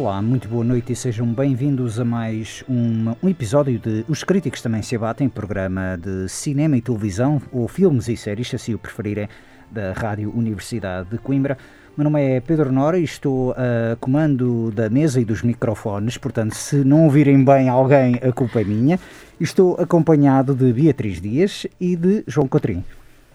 [0.00, 4.62] Olá, muito boa noite e sejam bem-vindos a mais um, um episódio de Os Críticos
[4.62, 8.78] Também Se Abatem, programa de cinema e televisão, ou filmes e séries, se assim o
[8.78, 9.28] preferirem,
[9.68, 11.58] da Rádio Universidade de Coimbra.
[11.96, 16.52] Meu nome é Pedro Nora e estou a comando da mesa e dos microfones, portanto,
[16.52, 19.00] se não ouvirem bem alguém, a culpa é minha.
[19.40, 22.84] Estou acompanhado de Beatriz Dias e de João Cotrim.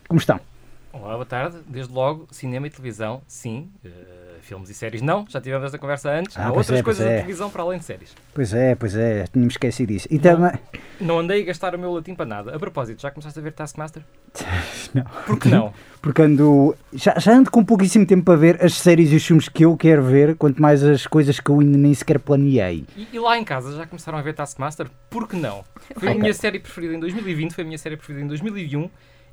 [0.08, 0.39] Como estão?
[0.94, 1.58] Olá, boa tarde.
[1.67, 3.69] Desde logo, cinema e televisão, sim.
[3.84, 5.25] Uh, filmes e séries, não.
[5.27, 6.38] Já tivemos esta conversa antes.
[6.38, 7.09] Ah, Há outras é, coisas é.
[7.09, 8.13] da televisão para além de séries.
[8.33, 10.08] Pois é, pois é, tínhamos esquecido disso.
[10.11, 10.52] E também.
[11.02, 12.55] Não andei a gastar o meu latim para nada.
[12.55, 14.03] A propósito, já começaste a ver Taskmaster?
[14.94, 15.03] Não.
[15.25, 15.73] Por que não?
[16.02, 16.75] Porque ando.
[16.94, 19.75] Já, já ando com pouquíssimo tempo para ver as séries e os filmes que eu
[19.77, 22.85] quero ver, quanto mais as coisas que eu ainda nem sequer planeei.
[22.95, 24.88] E, e lá em casa já começaram a ver Taskmaster?
[25.09, 25.63] Por que não?
[25.97, 26.22] Foi a Ok.
[26.22, 28.89] minha série preferida em 2020, foi a minha série preferida em 2001.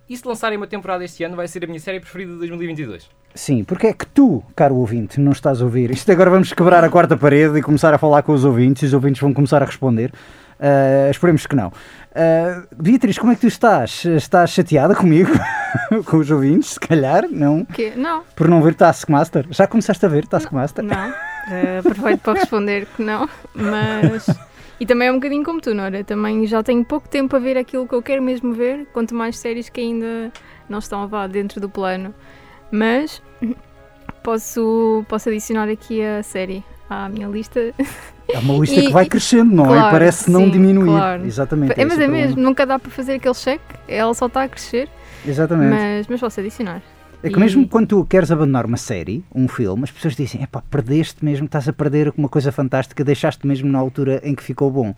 [0.09, 3.09] E se lançarem uma temporada este ano, vai ser a minha série preferida de 2022.
[3.35, 5.91] Sim, porque é que tu, caro ouvinte, não estás a ouvir?
[5.91, 8.87] Isto agora vamos quebrar a quarta parede e começar a falar com os ouvintes e
[8.87, 10.13] os ouvintes vão começar a responder.
[10.59, 11.73] Ah, esperemos que não.
[12.15, 14.05] Ah, Beatriz, como é que tu estás?
[14.05, 15.31] Estás chateada comigo?
[16.07, 17.25] com os ouvintes, se calhar?
[17.31, 17.65] Não?
[17.65, 17.93] Que?
[17.97, 19.47] Não, Por não ver Taskmaster?
[19.51, 20.85] Já começaste a ver Taskmaster?
[20.85, 21.13] não.
[21.51, 24.27] Eh, aproveito para responder que não, mas.
[24.79, 26.05] E também é um bocadinho como tu, Nora.
[26.05, 29.39] Também já tenho pouco tempo a ver aquilo que eu quero mesmo ver, quanto mais
[29.39, 30.31] séries que ainda
[30.69, 32.15] não estão lá dentro do plano.
[32.71, 33.23] Mas
[34.23, 37.61] posso, posso adicionar aqui a série à minha lista.
[38.33, 39.69] É uma lista E- que vai crescendo, não é?
[39.79, 40.87] claro, Parece não sim, diminuir.
[40.91, 41.27] claro.
[41.27, 41.81] Exatamente.
[41.81, 44.89] É, mas é mesmo, nunca dá para fazer aquele cheque, ela só está a crescer,
[45.27, 45.71] Exatamente.
[45.71, 46.83] mas, mas posso adicionar.
[47.23, 50.43] É que E- mesmo quando tu queres abandonar uma série, um filme, as pessoas dizem:
[50.43, 54.43] epá, perdeste mesmo, estás a perder uma coisa fantástica, deixaste mesmo na altura em que
[54.43, 54.95] ficou bom.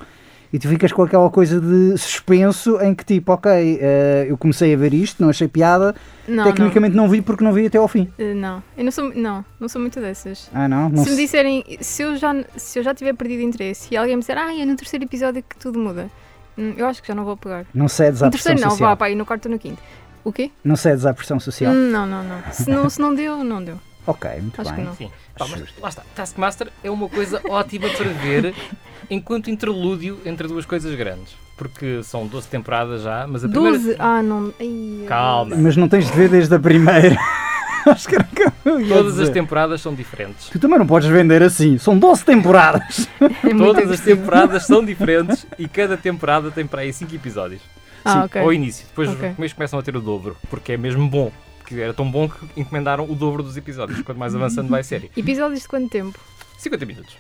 [0.52, 4.74] E tu ficas com aquela coisa de suspenso em que tipo, ok, eh, eu comecei
[4.74, 5.94] a ver isto, não achei piada,
[6.28, 7.08] Não, tecnicamente não.
[7.08, 8.06] vi porque não vi até ao fim.
[8.18, 8.24] não.
[8.26, 8.62] Eh, não.
[8.76, 10.50] Eu não sou, não, não sou muito dessas.
[10.52, 10.90] Ah, não?
[10.90, 13.96] não se me se- disserem, se eu, já, se eu já tiver perdido interesse e
[13.96, 16.10] alguém me disser, ah, é no terceiro episódio que tudo muda,
[16.58, 17.64] hum, eu acho que já não vou pegar.
[17.72, 18.90] não cedes à No terceiro não, social.
[18.90, 19.80] vá, pá, e no quarto ou no quinto.
[20.22, 20.50] O quê?
[20.62, 21.72] Não cedes à pressão social.
[21.72, 22.36] Hum, Não, não, não.
[22.52, 23.76] Se não, se não deu, não deu.
[24.06, 24.84] Ok, muito Acho que bem.
[24.84, 24.94] não.
[24.96, 25.10] Sim.
[25.38, 26.02] Pá, mas lá está.
[26.14, 28.54] Taskmaster é uma coisa ótima para ver
[29.10, 31.34] enquanto interlúdio entre duas coisas grandes.
[31.56, 33.78] Porque são 12 temporadas já, mas a primeira...
[33.78, 33.96] 12?
[33.98, 34.52] Ah, não.
[34.58, 35.54] Ai, Calma.
[35.56, 37.16] Mas não tens de ver desde a primeira.
[37.86, 39.32] Acho que era o que eu ia Todas as dizer.
[39.32, 40.48] temporadas são diferentes.
[40.48, 43.08] Tu também não podes vender assim, são 12 temporadas.
[43.20, 47.60] É Todas as temporadas são diferentes e cada temporada tem para aí 5 episódios.
[48.04, 48.40] Ah, ok.
[48.40, 48.86] Ao início.
[48.88, 49.30] Depois Ok.
[49.30, 51.30] os meses começam a ter o dobro, porque é mesmo bom.
[51.72, 54.03] Porque era tão bom que encomendaram o dobro dos episódios.
[54.03, 55.10] Quanto mais avançando vai a série.
[55.16, 56.19] Episódios de quanto tempo?
[56.59, 57.16] 50 minutos.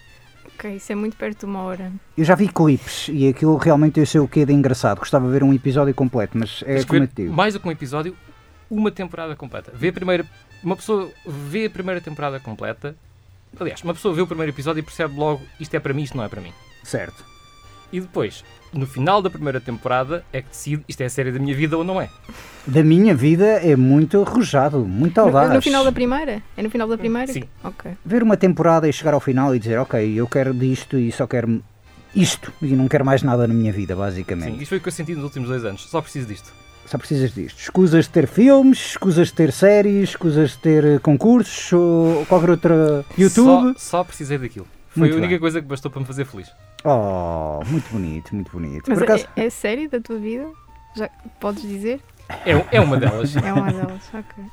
[0.54, 1.90] Ok, isso é muito perto de uma hora.
[2.16, 4.98] Eu já vi clipes e aquilo realmente eu sei o que é de engraçado.
[4.98, 7.32] Gostava de ver um episódio completo, mas é que digo.
[7.32, 8.14] mais do que um episódio,
[8.70, 9.72] uma temporada completa.
[9.74, 10.26] Vê a primeira.
[10.62, 12.94] Uma pessoa vê a primeira temporada completa.
[13.58, 16.16] Aliás, uma pessoa vê o primeiro episódio e percebe logo isto é para mim, isto
[16.16, 16.52] não é para mim.
[16.84, 17.24] Certo.
[17.90, 21.38] E depois, no final da primeira temporada, é que decide isto é a série da
[21.38, 22.08] minha vida ou não é.
[22.66, 25.52] Da minha vida é muito arrojado, muito No, audaz.
[25.52, 26.42] no final da primeira?
[26.56, 27.32] É no final da primeira?
[27.32, 27.44] Sim.
[27.62, 27.90] Ok.
[28.04, 31.26] Ver uma temporada e chegar ao final e dizer, ok, eu quero disto e só
[31.26, 31.62] quero
[32.14, 34.56] isto e não quero mais nada na minha vida, Sim, basicamente.
[34.62, 35.88] isto foi o que eu senti nos últimos dois anos.
[35.88, 36.52] Só preciso disto.
[36.86, 37.58] Só precisas disto.
[37.58, 42.50] Escusas de ter filmes, escusas de ter séries, escusas de ter eh, concursos ou qualquer
[42.50, 43.74] outra YouTube.
[43.78, 44.66] Só, só precisei daquilo.
[44.90, 45.38] Foi Muito a única bem.
[45.38, 46.48] coisa que bastou para me fazer feliz.
[46.84, 48.84] Oh, muito bonito, muito bonito.
[48.88, 50.48] Mas acaso, é, é série da tua vida?
[50.96, 51.08] Já
[51.40, 52.00] podes dizer?
[52.44, 53.34] É, é uma delas.
[53.36, 54.44] É uma delas, ok.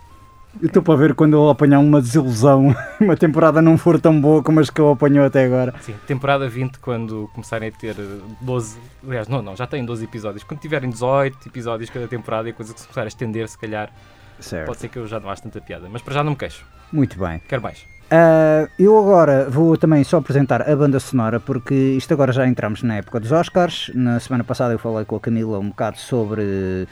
[0.61, 4.43] eu estou para ver quando ele apanhar uma desilusão, uma temporada não for tão boa
[4.43, 5.73] como as que ele apanhou até agora.
[5.81, 8.77] Sim, temporada 20, quando começarem a ter eh, 12.
[9.07, 10.43] Aliás, não, não, já têm 12 episódios.
[10.43, 13.57] Quando tiverem 18 episódios cada temporada e a coisa que se começar a estender, se
[13.57, 13.91] calhar
[14.39, 14.67] Certo.
[14.67, 15.87] pode ser que eu já não acho tanta piada.
[15.91, 16.65] Mas para já não me queixo.
[16.91, 17.39] Muito bem.
[17.47, 17.85] Quero mais.
[18.11, 22.81] Ah, eu agora vou também só apresentar a banda sonora, porque isto agora já entramos
[22.81, 23.91] na época dos Oscars.
[23.93, 26.87] Na semana passada eu falei com a Camila um bocado sobre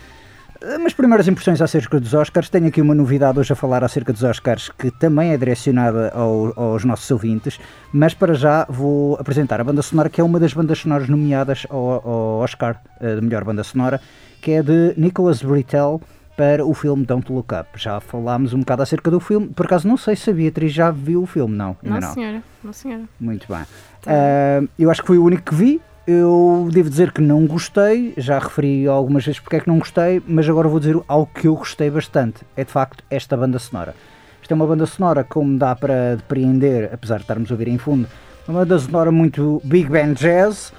[0.62, 2.50] as minhas primeiras impressões acerca dos Oscars.
[2.50, 6.54] Tenho aqui uma novidade hoje a falar acerca dos Oscars que também é direcionada ao-
[6.56, 7.60] aos nossos ouvintes,
[7.92, 11.66] mas para já vou apresentar a banda sonora que é uma das bandas sonoras nomeadas
[11.70, 11.78] ao,
[12.08, 14.00] ao Oscar eh, de melhor banda sonora,
[14.40, 16.00] que é de Nicholas Britell
[16.38, 17.68] para o filme Don't Look Up.
[17.76, 20.92] Já falámos um bocado acerca do filme, por acaso não sei se a Beatriz já
[20.92, 21.76] viu o filme, não.
[21.84, 22.44] ainda Não, senhora.
[22.64, 23.04] Não, senhora.
[23.20, 23.64] Muito bem.
[24.02, 24.12] Tá.
[24.12, 25.82] Ah, eu acho que foi o único que vi.
[26.06, 30.24] Eu devo dizer que não gostei, já referi algumas vezes porque é que não gostei,
[30.26, 32.46] mas agora vou dizer algo que eu gostei bastante.
[32.56, 33.94] É de facto esta banda sonora.
[34.42, 37.78] Isto é uma banda sonora como dá para depreender, apesar de estarmos a ouvir em
[37.78, 38.08] fundo,
[38.48, 40.72] uma banda sonora muito big band jazz,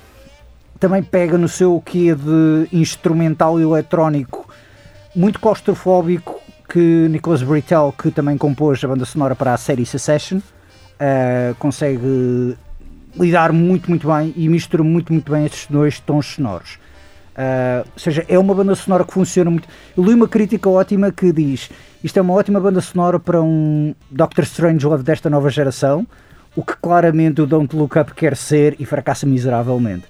[0.81, 4.48] também pega no seu quê de instrumental e eletrónico
[5.19, 10.39] muito claustrofóbico que Nicholas Britell, que também compôs a banda sonora para a série Secession,
[10.39, 12.57] uh, consegue
[13.17, 16.79] lidar muito, muito bem e mistura muito, muito bem estes dois tons sonoros.
[17.35, 19.67] Uh, ou seja, é uma banda sonora que funciona muito.
[19.97, 21.69] Eu li uma crítica ótima que diz:
[22.03, 26.07] isto é uma ótima banda sonora para um Doctor Strangelove desta nova geração,
[26.55, 30.05] o que claramente o Don't Look Up quer ser e fracassa miseravelmente.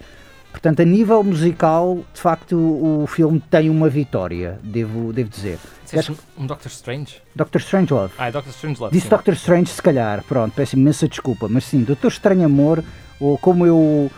[0.61, 5.57] Portanto, a nível musical, de facto, o, o filme tem uma vitória, devo, devo dizer.
[5.85, 7.23] Disseste um, um Doctor Strange?
[7.35, 8.13] Doctor Strangelove.
[8.19, 8.93] Ah, é Doctor Strange Love.
[8.93, 9.11] Disse sim.
[9.11, 12.83] Doctor Strange, se calhar, pronto, peço imensa desculpa, mas sim, Doutor Estranho Amor,
[13.21, 14.11] ou como eu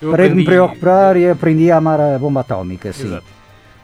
[0.00, 3.06] Eu parei de me aprendi- preocupar e aprendi a amar a bomba atómica, sim.
[3.06, 3.26] Exato.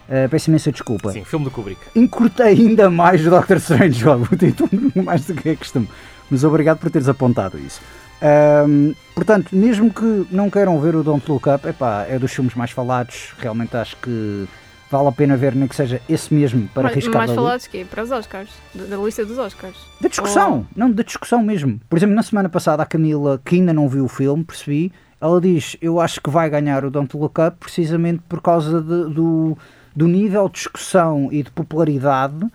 [0.07, 1.11] Uh, peço imensa desculpa.
[1.11, 1.81] Sim, filme do Kubrick.
[1.95, 4.69] Encurtei ainda mais o Doctor Strangelove, o título
[5.03, 5.89] mais do que é costume.
[6.31, 7.81] Mas obrigado por teres apontado isso.
[8.21, 12.55] Ahm, portanto, mesmo que não queiram ver o Don't Look Up, epá, é dos filmes
[12.55, 14.47] mais falados, realmente acho que
[14.89, 17.83] vale a pena ver, nem que seja esse mesmo, para arriscar mais falados que é
[17.85, 18.49] para os Oscars.
[18.73, 19.75] Da, da lista dos Oscars.
[19.99, 21.79] Da discussão, não, da discussão mesmo.
[21.89, 25.41] Por exemplo, na semana passada, a Camila, que ainda não viu o filme, percebi, ela
[25.41, 29.57] diz: Eu acho que vai ganhar o Don't Look Up precisamente por causa de- do,
[29.95, 32.45] do nível de discussão e de popularidade.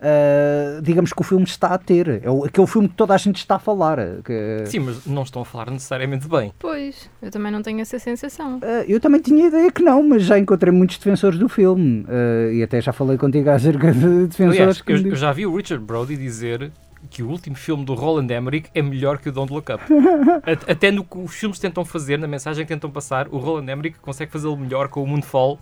[0.00, 2.20] Ah, digamos que o filme está a ter.
[2.24, 3.98] É o- aquele filme que toda a gente está a falar.
[4.24, 6.52] que- Sim, mas não estão a falar necessariamente bem.
[6.58, 8.58] Pois, eu também não tenho essa sensação.
[8.62, 12.04] Ah, eu também tinha ideia que não, mas já encontrei muitos defensores do filme.
[12.08, 15.46] Ah, e até já falei contigo acerca de defensores Aliás, que eu, eu já vi
[15.46, 16.70] o Richard Brody dizer
[17.08, 19.82] que o último filme do Roland Emmerich é melhor que o Don't Look Up.
[20.68, 23.70] A- Até no que os filmes tentam fazer, na mensagem que tentam passar, o Roland
[23.72, 25.58] Emmerich consegue fazê-lo melhor com o Moonfall.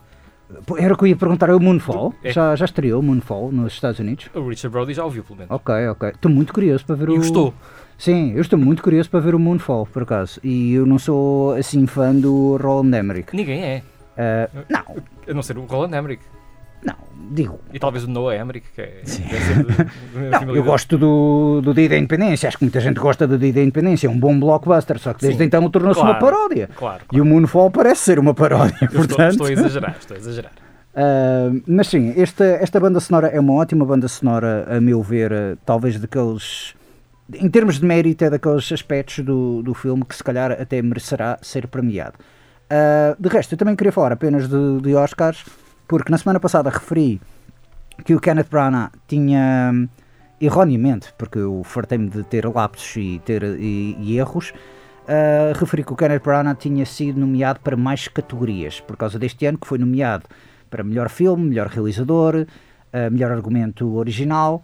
[0.79, 2.15] Era o que eu ia perguntar, é o Moonfall?
[2.23, 2.33] É.
[2.33, 4.31] Já, já estreou o Moonfall nos Estados Unidos?
[4.35, 5.51] O Richard Brody já ouviu, pelo menos.
[5.55, 6.09] Ok, ok.
[6.11, 7.17] Estou muito curioso para ver E o.
[7.17, 7.53] gostou.
[7.99, 10.41] Sim, eu estou muito curioso para ver o Moonfall, por acaso.
[10.43, 13.35] E eu não sou assim fã do Roland Emmerich.
[13.37, 13.83] Ninguém é.
[14.17, 14.97] Ah, não,
[15.29, 16.23] A não ser o Roland Emmerich.
[16.83, 16.95] Não,
[17.31, 17.59] digo.
[17.73, 19.03] E talvez o Noah Emmerich, que é.
[20.45, 22.49] Não, eu gosto do, do Dia da Independência.
[22.49, 24.07] Acho que muita gente gosta do Dia da Independência.
[24.07, 26.37] É um bom blockbuster, só que desde Sim, então tornou-se uma claro.
[26.37, 26.71] paródia.
[26.75, 27.05] Claro.
[27.13, 29.31] E o Moonfall parece ser uma paródia, Eu estou, portanto.
[29.33, 30.53] estou a exagerar, estou a exagerar.
[31.01, 35.33] Ah, mas sim, esta, esta banda sonora é uma ótima banda sonora, a meu ver,
[35.33, 36.75] ah, talvez daqueles.
[37.33, 41.39] Em termos de mérito, é daqueles aspectos do, do filme que se calhar até merecerá
[41.41, 42.15] ser premiado.
[42.69, 45.45] Ah, de resto, eu também queria falar apenas de, de Oscars,
[45.89, 47.21] porque na semana passada referi
[48.05, 49.89] que o Kenneth Branagh tinha, hum,
[50.41, 54.53] erroneamente, porque eu fartei-me de ter lapsos e, ter, e, e erros,
[55.09, 59.47] ah, referi que o Kenneth Branagh tinha sido nomeado para mais categorias, por causa deste
[59.47, 60.27] ano que foi nomeado
[60.71, 62.47] para melhor filme, melhor realizador,
[62.93, 64.63] ah, melhor argumento original,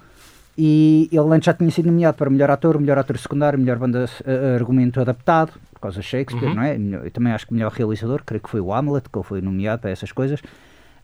[0.56, 4.04] e ele antes já tinha sido nomeado para melhor ator, melhor ator secundário, melhor banda
[4.24, 6.54] ah, argumento adaptado, por causa de Shakespeare, Uhum.
[6.54, 6.76] não é?
[7.06, 9.80] Eu também acho que melhor realizador, creio que foi o Hamlet, que ele foi nomeado
[9.82, 10.40] para essas coisas.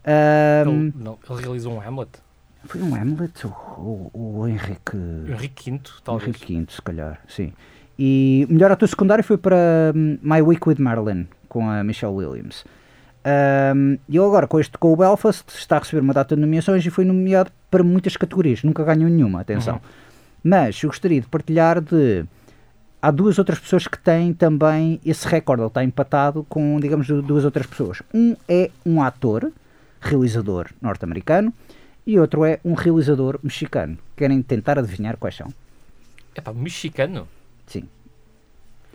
[0.05, 2.11] Ah, Ele, não, ele realizou um Hamlet.
[2.65, 4.97] foi um Hamlet ou o, o Henrique.
[5.29, 6.29] Henrique V, talvez.
[6.29, 7.53] Henrique V, se calhar, sim.
[7.99, 9.57] E o melhor ator secundário foi para
[9.95, 12.65] hum, My Week with Marilyn, com a Michelle Williams.
[13.23, 16.41] Um, e ele agora, com este com o Belfast, está a receber uma data de
[16.41, 18.63] nomeações e foi nomeado para muitas categorias.
[18.63, 19.75] Nunca ganhou nenhuma, atenção.
[19.75, 19.81] Uhum.
[20.43, 22.25] Mas eu gostaria de partilhar de.
[23.03, 25.61] Há duas outras pessoas que têm também esse recorde.
[25.63, 28.03] Ele está empatado com, digamos, du- duas outras pessoas.
[28.15, 29.53] Um é um ator,
[30.01, 31.53] realizador norte-americano,
[32.07, 33.99] e outro é um realizador mexicano.
[34.17, 35.53] Querem tentar adivinhar quais são?
[36.35, 37.29] É pá, mexicano.
[37.67, 37.89] Sim.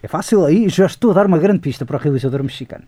[0.02, 2.84] É fácil aí, já estou a dar uma grande pista para o realizador mexicano.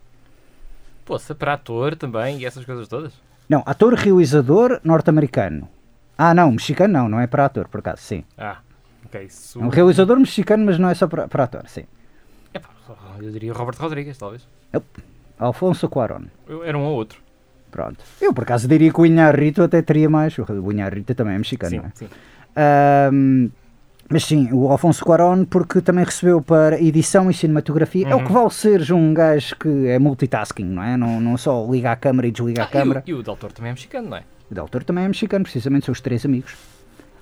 [1.05, 3.13] Poça, para ator também e essas coisas todas.
[3.47, 5.69] Não, ator realizador norte-americano.
[6.17, 8.23] Ah, não, mexicano não, não é para ator, por acaso, sim.
[8.37, 8.57] Ah,
[9.05, 9.23] ok.
[9.23, 9.59] Isso...
[9.61, 11.85] É um realizador mexicano, mas não é só para, para ator, sim.
[12.53, 12.69] É pá,
[13.21, 14.45] eu diria Robert Rodrigues, talvez.
[15.39, 16.25] Alfonso Cuarón.
[16.47, 17.21] Eu- Era um ou outro.
[17.71, 17.97] Pronto.
[18.21, 20.35] Eu, por acaso, diria que o Inharrito até teria mais.
[20.37, 21.91] O Inharrito também é mexicano, Sim, não é?
[21.93, 22.07] sim.
[22.55, 23.49] Ahm,
[24.09, 28.07] mas sim, o Alfonso Cuarón, porque também recebeu para edição e cinematografia.
[28.07, 30.95] É o que vale ser um gajo que é multitasking, não é?
[30.95, 33.03] Não, não só liga a câmara e desliga a Ah, e, câmara.
[33.05, 34.23] o, e o Del Toro também é mexicano, não é?
[34.49, 36.55] O Del Toro também é mexicano, precisamente, são os três amigos.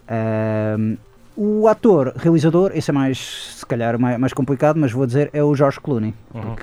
[0.08, 0.98] Ahm,
[1.36, 3.18] o ator, realizador, esse é mais,
[3.58, 6.14] se calhar, mais, mais complicado, mas vou dizer, é o George Clooney,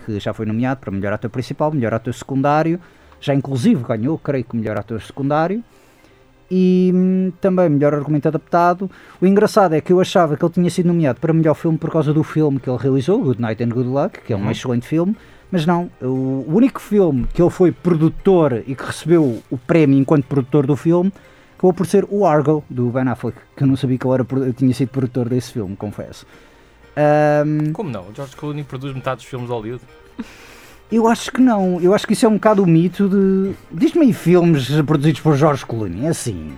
[0.06, 2.80] que já foi nomeado para melhor ator principal, melhor ator secundário,
[3.22, 5.62] já inclusive ganhou, creio que, melhor ator secundário,
[6.50, 8.90] e hum, também melhor argumento adaptado.
[9.20, 11.90] O engraçado é que eu achava que ele tinha sido nomeado para melhor filme por
[11.90, 14.86] causa do filme que ele realizou, Good Night and Good Luck, que é um excelente
[14.86, 15.16] filme,
[15.50, 20.24] mas não, o único filme que ele foi produtor e que recebeu o prémio enquanto
[20.26, 21.10] produtor do filme
[21.56, 24.26] acabou por ser o Argo, do Ben Affleck, que eu não sabia que ele era,
[24.46, 26.26] eu tinha sido produtor desse filme, confesso.
[26.96, 28.02] Ahm, Como não?
[28.08, 29.82] O George Clooney produz metade dos filmes de Hollywood.
[30.92, 33.54] eu acho que não, eu acho que isso é um bocado o mito de.
[33.70, 36.52] Diz-me aí filmes produzidos por George Clooney, é assim.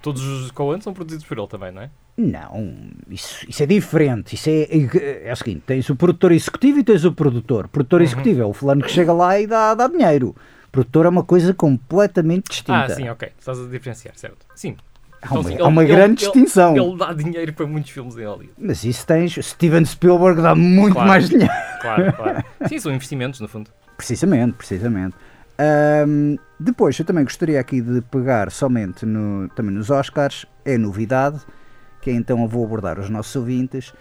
[0.00, 1.90] Todos os Coen são produzidos por ele também, não é?
[2.16, 4.34] Não, isso, isso é diferente.
[4.34, 7.64] Isso é, é, é o seguinte: tens o produtor executivo e tens o produtor.
[7.64, 8.06] O produtor Uhum.
[8.06, 10.28] executivo é o fulano que chega lá e dá, dá dinheiro.
[10.68, 12.84] O produtor é uma coisa completamente distinta.
[12.84, 13.30] Ah, sim, ok.
[13.38, 14.46] Estás a diferenciar, certo?
[14.54, 14.76] Sim.
[15.28, 16.76] Há uma, Então, há uma ele- grande ele- distinção.
[16.76, 18.52] Ele dá dinheiro para muitos filmes em Hollywood.
[18.58, 19.34] Mas isso tens.
[19.40, 21.08] Steven Spielberg dá muito Claro.
[21.08, 21.52] mais dinheiro.
[21.80, 22.44] Claro, claro.
[22.68, 23.70] Sim, são investimentos, no fundo.
[23.96, 25.14] Precisamente, precisamente.
[25.58, 31.40] Ahm, depois, eu também gostaria aqui de pegar somente no, também nos Oscars, é novidade,
[32.02, 33.92] que é então eu vou abordar os nossos ouvintes,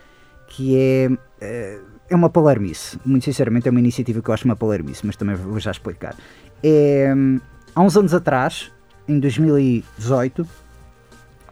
[0.48, 3.00] que é, eh, é uma palermice.
[3.06, 6.16] Muito sinceramente, é uma iniciativa que eu acho uma palermice, mas também vou já explicar.
[6.64, 7.40] É, hum,
[7.76, 8.72] há uns anos atrás,
[9.08, 10.48] em 2018,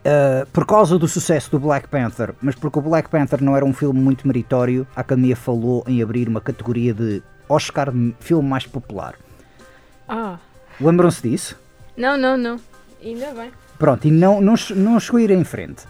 [0.04, 3.64] Uh, por causa do sucesso do Black Panther, mas porque o Black Panther não era
[3.64, 8.48] um filme muito meritório, a Academia falou em abrir uma categoria de Oscar de filme
[8.48, 9.14] mais popular.
[10.08, 10.38] Ah,
[10.80, 11.56] Lembram-se disso?
[11.96, 12.58] não, não, não.
[13.00, 13.50] Ainda bem.
[13.78, 15.84] Pronto, e não, não, não chegou a ir em frente.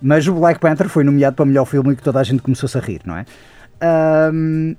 [0.00, 2.76] Mas o Black Panther foi nomeado para melhor filme e que toda a gente começou-se
[2.76, 3.26] a rir, não é?
[3.80, 4.74] Ahm,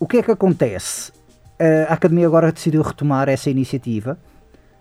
[0.00, 1.12] o que é que acontece?
[1.60, 4.18] Uh, a Academia agora decidiu retomar essa iniciativa,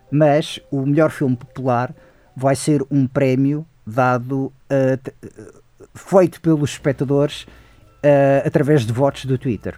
[0.09, 1.93] mas o melhor filme popular
[2.35, 5.51] vai ser um prémio dado, uh,
[5.95, 9.75] feito pelos espectadores uh, através de votos do Twitter.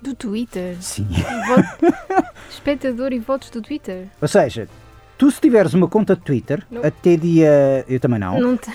[0.00, 0.76] Do Twitter.
[0.80, 1.06] Sim.
[1.46, 4.06] Voto- Espectador e votos do Twitter.
[4.20, 4.68] Ou seja,
[5.18, 6.84] tu se tiveres uma conta de Twitter, Não.
[6.84, 7.84] até dia.
[7.88, 8.38] Eu também não.
[8.40, 8.72] Não tem.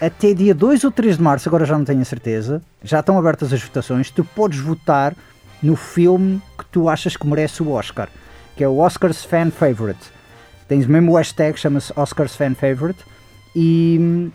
[0.00, 3.18] até dia 2 ou 3 de março, agora já não tenho a certeza, já estão
[3.18, 5.14] abertas as votações, tu podes votar
[5.62, 8.08] no filme que tu achas que merece o Oscar,
[8.56, 10.11] que é o Oscars Fan Favorite.
[10.72, 12.98] Tens mesmo o hashtag, chama-se Oscars Fan Favorite,
[13.54, 14.30] e hum,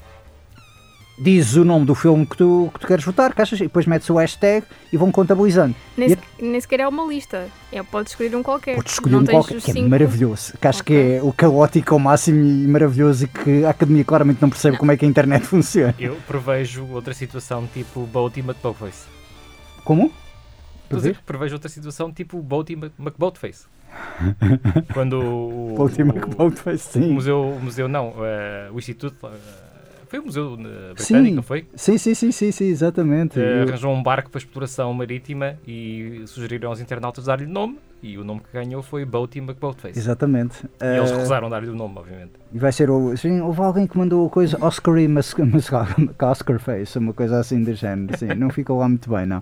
[1.17, 3.87] dizes o nome do filme que tu, que tu queres votar, que achas, e depois
[3.87, 4.63] metes o hashtag
[4.93, 5.73] e vão contabilizando.
[5.97, 7.47] Nem, E nem sequer é uma lista.
[7.71, 8.75] É, podes escolher um qualquer.
[8.75, 9.89] Podes escolher não um tens qualquer, os que é cinco.
[9.89, 10.95] maravilhoso, que acho Ok.
[10.95, 14.77] que é o caótico ao máximo e maravilhoso e que a Academia claramente não percebe
[14.77, 15.95] como é que a internet funciona.
[15.97, 19.05] Eu prevejo outra situação tipo Boat e McBoatface.
[19.83, 20.11] Como?
[20.87, 23.65] Estou a dizer que prevejo outra situação tipo Boat Mc- McBoatface.
[24.93, 27.11] Quando o, Boat o- McBoatface, o sim.
[27.11, 29.37] museu, o museu não, eh, o Instituto, eh,
[30.07, 31.35] foi o museu eh, britânico, Sim.
[31.35, 31.67] não foi?
[31.75, 33.37] Sim, sim, sim, sim, sim, exatamente.
[33.39, 38.23] Eu- arranjou um barco para exploração marítima e sugeriram aos internautas dar-lhe nome e o
[38.23, 39.97] nome que ganhou foi Boat e McBoatface.
[39.99, 40.65] Exatamente.
[40.81, 42.31] E eles Eh, recusaram dar-lhe o nome, obviamente.
[42.53, 43.15] E vai ser o.
[43.17, 45.07] Sim, houve alguém que mandou a coisa Oscar e
[46.21, 48.17] Oscar Face, uma coisa assim do género.
[48.17, 49.41] Sim, não ficou lá muito bem, não.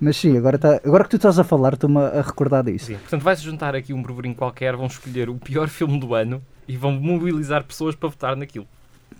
[0.00, 2.86] Mas sim, agora, tá, agora que tu estás a falar, estou-me a recordar disso.
[2.86, 2.96] Sim.
[2.96, 6.76] Portanto, vai-se juntar aqui um burburinho qualquer, vão escolher o pior filme do ano e
[6.76, 8.66] vão mobilizar pessoas para votar naquilo.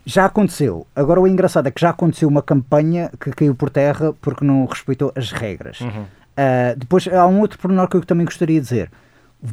[0.07, 0.87] Já aconteceu.
[0.95, 4.67] Agora o engraçado é que já aconteceu uma campanha que caiu por terra porque não
[4.67, 5.81] respeitou as regras.
[5.81, 6.05] Uhum.
[6.37, 8.91] Ah, depois há um outro pormenor que eu também gostaria de dizer.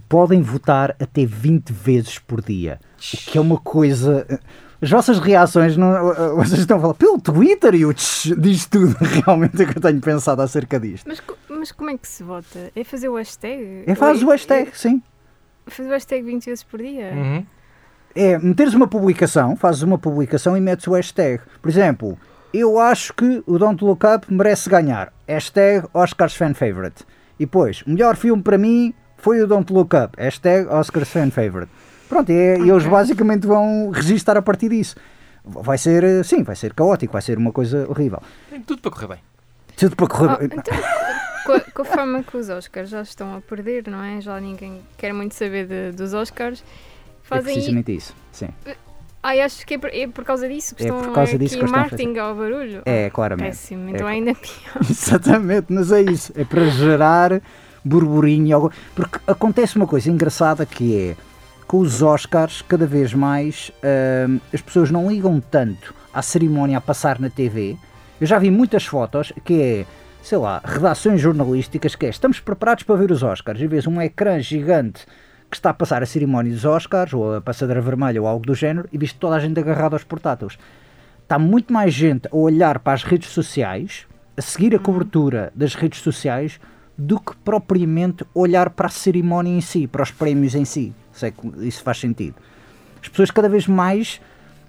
[0.07, 2.79] Podem votar até 20 vezes por dia.
[3.13, 4.25] O que é uma coisa.
[4.81, 8.65] As vossas reações, não, ah, vocês estão a falar pelo Twitter e o tch, diz
[8.65, 11.07] tudo realmente é que eu tenho pensado acerca disto.
[11.07, 12.71] Mas, mas como é que se vota?
[12.75, 13.83] É fazer o hashtag?
[13.85, 15.01] É faz Ou o hashtag, sim.
[15.67, 17.11] é fazer o hashtag 20 vezes por dia?
[17.13, 17.45] Uhum.
[18.15, 21.41] É meteres uma publicação, fazes uma publicação e metes o hashtag.
[21.61, 22.17] Por exemplo,
[22.53, 25.13] eu acho que o Don't Look Up merece ganhar.
[25.27, 27.05] Hashtag Oscars Fan Favorite.
[27.39, 30.17] E depois, o melhor filme para mim foi o Don't Look Up.
[30.17, 31.71] Hashtag Oscars Fan Favorite.
[32.11, 34.97] Pronto, e, é- e eles basicamente vão registar a partir disso.
[35.45, 38.21] Vai ser, eh, sim, vai ser caótico, vai ser uma coisa horrível.
[38.49, 39.17] Tem tudo para correr bem.
[39.77, 40.37] Tudo para correr.
[40.39, 40.61] Oh, então,
[41.45, 44.19] com, a, com a forma que os Oscars já estão a perder, não é?
[44.19, 46.61] Já ninguém quer muito saber de- dos Oscars.
[46.61, 47.53] é Fazem.
[47.53, 48.13] precisamente isso.
[48.33, 48.49] Sim.
[49.23, 51.37] Ai, acho que é por, é por causa disso que É estão por causa aqui
[51.39, 52.81] disso que eles estão a marketing ao barulho.
[52.85, 53.47] É, Ah, claramente.
[53.47, 54.81] Péssimo, É então cla- ainda pior.
[54.89, 56.33] Exatamente, mas é isso.
[56.35, 57.41] É para gerar
[57.85, 58.69] burburinho.
[58.93, 61.15] Porque acontece uma coisa engraçada que é.
[61.71, 63.71] Com os Oscars, cada vez mais
[64.27, 67.77] hum, as pessoas não ligam tanto à cerimónia a passar na TV.
[68.19, 69.85] Eu já vi muitas fotos que é,
[70.21, 74.01] sei lá, redações jornalísticas que é, estamos preparados para ver os Oscars e vês um
[74.01, 75.05] ecrã gigante
[75.49, 78.53] que está a passar a cerimónia dos Oscars ou a passadeira vermelha ou algo do
[78.53, 80.57] género e viste toda a gente agarrada aos portáteis.
[81.23, 85.73] Está muito mais gente a olhar para as redes sociais, a seguir a cobertura das
[85.73, 86.59] redes sociais,
[86.97, 90.93] do que propriamente olhar para a cerimónia em si, para os prémios em si.
[91.21, 92.35] Sei que isso faz sentido.
[92.99, 94.19] As pessoas cada vez mais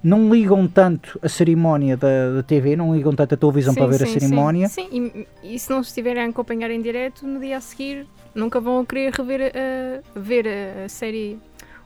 [0.04, 3.88] não ligam tanto a cerimónia da, da TV, não ligam tanto a televisão Sim, para
[3.88, 4.68] ver a sim, cerimónia.
[4.68, 8.06] Sim, Sim, e, e se não estiverem a acompanhar em direto, no dia a seguir
[8.34, 11.38] nunca vão querer rever a, ver a, a série,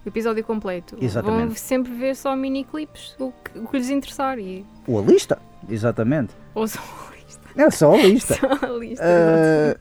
[0.04, 0.96] o episódio completo.
[1.00, 1.46] Exatamente.
[1.46, 4.38] Vão sempre ver só mini clipes, o que, o que lhes interessar.
[4.38, 6.35] E, Ou a lista, exatamente.
[6.54, 6.80] ou só
[7.56, 8.34] É só a lista.
[8.38, 9.04] Só a lista.
[9.04, 9.76] Ah,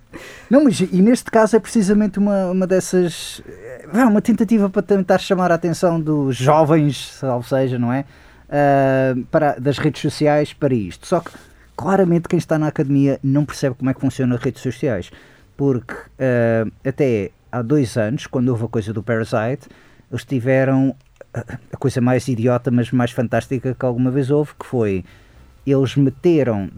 [0.50, 3.42] não, mas e neste caso é precisamente uma, uma dessas.
[3.46, 8.06] eh, uma tentativa para tentar chamar a atenção dos jovens, salvo seja, não é?
[8.50, 11.06] Ah, para, das redes sociais para isto.
[11.06, 11.32] Só que
[11.76, 15.12] claramente quem está na academia não percebe como é que funcionam as redes sociais.
[15.58, 19.68] Porque ah, até há dois anos, quando houve a coisa do Parasite,
[20.10, 20.96] eles tiveram
[21.74, 25.04] a coisa mais idiota, mas mais fantástica que alguma vez houve, que foi
[25.68, 26.70] eles meteram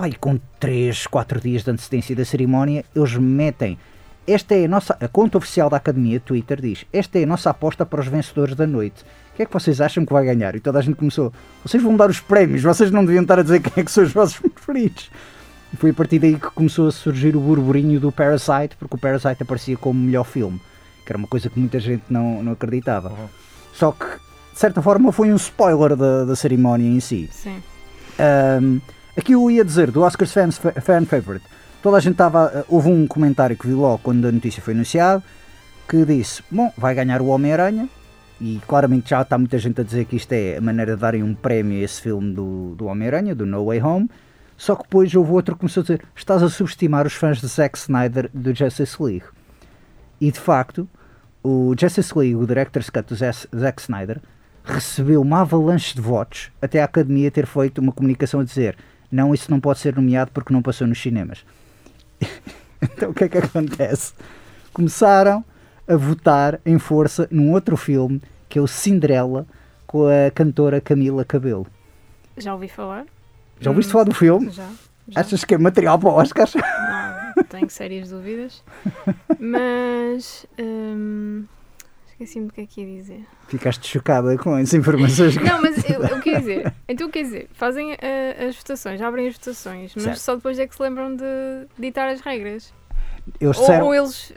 [0.00, 3.78] pai, com 3, 4 dias de antecedência da cerimónia, eles metem.
[4.26, 4.96] Esta é a nossa.
[4.98, 8.54] A conta oficial da Academia, Twitter, diz: Esta é a nossa aposta para os vencedores
[8.54, 9.02] da noite.
[9.32, 10.56] O que é que vocês acham que vai ganhar?
[10.56, 11.30] E toda a gente começou:
[11.62, 14.02] Vocês vão dar os prémios, vocês não deviam estar a dizer quem é que são
[14.02, 15.10] os vossos preferidos.
[15.70, 18.98] E foi a partir daí que começou a surgir o burburinho do Parasite, porque o
[18.98, 20.58] Parasite aparecia como melhor filme,
[21.04, 23.12] que era uma coisa que muita gente não, não acreditava.
[23.74, 27.28] Só que, de certa forma, foi um spoiler da, da cerimónia em si.
[27.30, 27.62] Sim.
[28.18, 28.80] Um,
[29.16, 31.44] aqui eu ia dizer do Oscars Fans, Fan Favorite.
[31.82, 32.64] Toda a gente estava.
[32.68, 35.22] Houve um comentário que vi logo quando a notícia foi anunciada
[35.90, 37.88] que disse: Bom, vai ganhar o Homem-Aranha.
[38.40, 41.22] E claramente já está muita gente a dizer que isto é a maneira de darem
[41.22, 44.10] um prémio a esse filme do, do Homem-Aranha, do No Way Home.
[44.56, 47.46] Só que depois houve outro que começou a dizer: Estás a subestimar os fãs de
[47.48, 49.24] Zack Snyder do Justice League.
[50.20, 50.88] E de facto,
[51.42, 54.20] o Justice League, o Director's Cut do Zack Snyder,
[54.62, 58.76] recebeu uma avalanche de votos até a Academia ter feito uma comunicação a dizer
[59.10, 61.44] não, isso não pode ser nomeado porque não passou nos cinemas.
[62.82, 64.12] então o que é que acontece?
[64.72, 65.44] Começaram
[65.88, 69.46] a votar em força num outro filme que é o Cinderela
[69.86, 71.66] com a cantora Camila Cabelo.
[72.36, 73.04] Já ouvi falar?
[73.60, 74.50] Já ouviste Hum, falar do filme?
[74.50, 74.68] Já.
[75.08, 75.20] já.
[75.20, 76.54] Achas que é material para Oscars?
[76.54, 78.62] Não, tenho sérias dúvidas.
[79.38, 80.46] Mas.
[80.58, 81.44] hum,
[82.20, 83.24] Esqueci-me do que é que ia dizer.
[83.48, 85.42] Ficaste chocada com as informações que...
[85.42, 89.34] Não, mas eu, eu quer dizer, então quer dizer, fazem eh, as votações, abrem as
[89.36, 90.18] votações, mas Certo.
[90.18, 91.24] só depois é que se lembram de
[91.78, 92.74] ditar as regras.
[93.40, 94.34] Eles Ou, disseram, ou eles.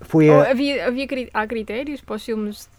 [0.00, 2.70] foi ou a, havia, havia, cri- há critérios para os filmes.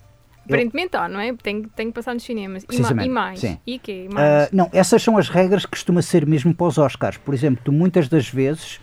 [0.44, 1.34] Aparentemente há, não é?
[1.36, 2.66] Tem, tem que passar nos cinemas.
[2.68, 3.40] E, mais?
[3.40, 3.60] sim.
[3.66, 4.08] E quê?
[4.10, 4.52] Ah, Mais?
[4.52, 7.18] não, essas são as regras que costuma ser mesmo para os Oscars.
[7.18, 8.80] Por exemplo, tu muitas das vezes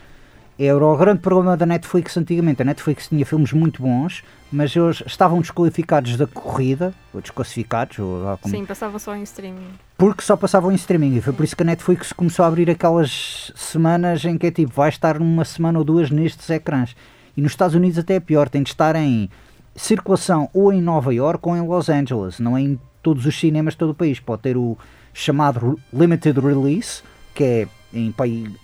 [0.67, 2.61] era o grande problema da Netflix antigamente.
[2.61, 8.23] A Netflix tinha filmes muito bons, mas eles estavam desqualificados da corrida, ou desclassificados, ou
[8.23, 9.67] lá como- Sim, passava só em streaming.
[9.97, 11.15] porque só passavam em streaming.
[11.15, 14.51] E foi por isso que a Netflix começou a abrir aquelas semanas em que é
[14.51, 16.95] tipo, vai estar numa semana ou duas nestes ecrãs.
[17.37, 19.29] E nos Estados Unidos até é pior, tem de estar em
[19.75, 23.73] circulação ou em Nova York ou em Los Angeles, não é em todos os cinemas
[23.75, 24.19] de todo o país.
[24.19, 24.77] Pode ter o
[25.13, 27.01] chamado Limited Release,
[27.33, 28.13] que é em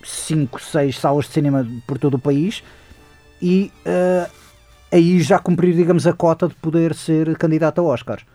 [0.04, 2.64] 5, 6 salas de cinema por todo o país,
[3.42, 4.28] e eh,
[4.92, 8.26] aí já cumprir, digamos, a cota de poder ser candidato a Oscars,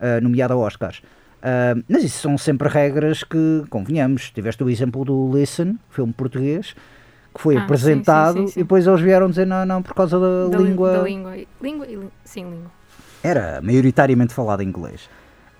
[0.00, 1.02] eh, nomeado a Oscars.
[1.42, 6.74] Ah, mas isso são sempre regras que, convenhamos, tiveste o exemplo do Listen, filme português,
[7.34, 8.60] que foi Ah, apresentado sim, sim, sim.
[8.60, 10.92] e depois eles vieram dizer não, não, por causa da, Da, lí- língua.
[10.92, 11.36] Da língua.
[11.60, 11.96] Língua e.
[11.96, 12.70] lí- Sim, língua.
[13.22, 15.08] Era maioritariamente falado em inglês.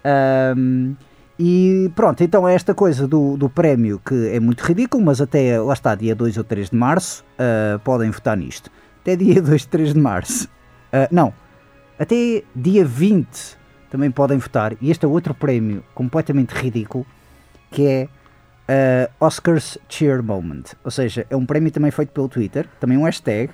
[0.05, 0.95] Ahm,
[1.39, 5.59] e pronto, então é esta coisa do, do prémio que é muito ridículo, mas até
[5.59, 8.71] lá está, dia 2 ou 3 de março, ah, podem votar nisto.
[9.01, 10.49] Até dia 2 ou 3 de março.
[10.93, 11.35] Ah, não,
[11.99, 13.59] até dia 20
[13.91, 14.77] também podem votar.
[14.81, 17.05] E este é outro prémio completamente ridículo,
[17.69, 18.09] que é
[18.69, 20.63] ah, Oscars Cheer Moment.
[20.85, 23.51] Ou seja, é um prémio também feito pelo Twitter, também um hashtag,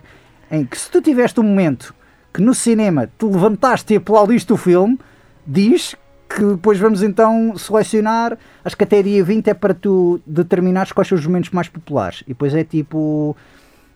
[0.51, 1.95] em que se tu tiveste um momento
[2.33, 4.99] que no cinema te levantaste e aplaudiste o filme,
[5.47, 5.97] diz
[6.35, 11.09] que depois vamos então selecionar, acho que até dia 20 é para tu determinares quais
[11.09, 12.23] são os momentos mais populares.
[12.23, 13.37] E depois é tipo,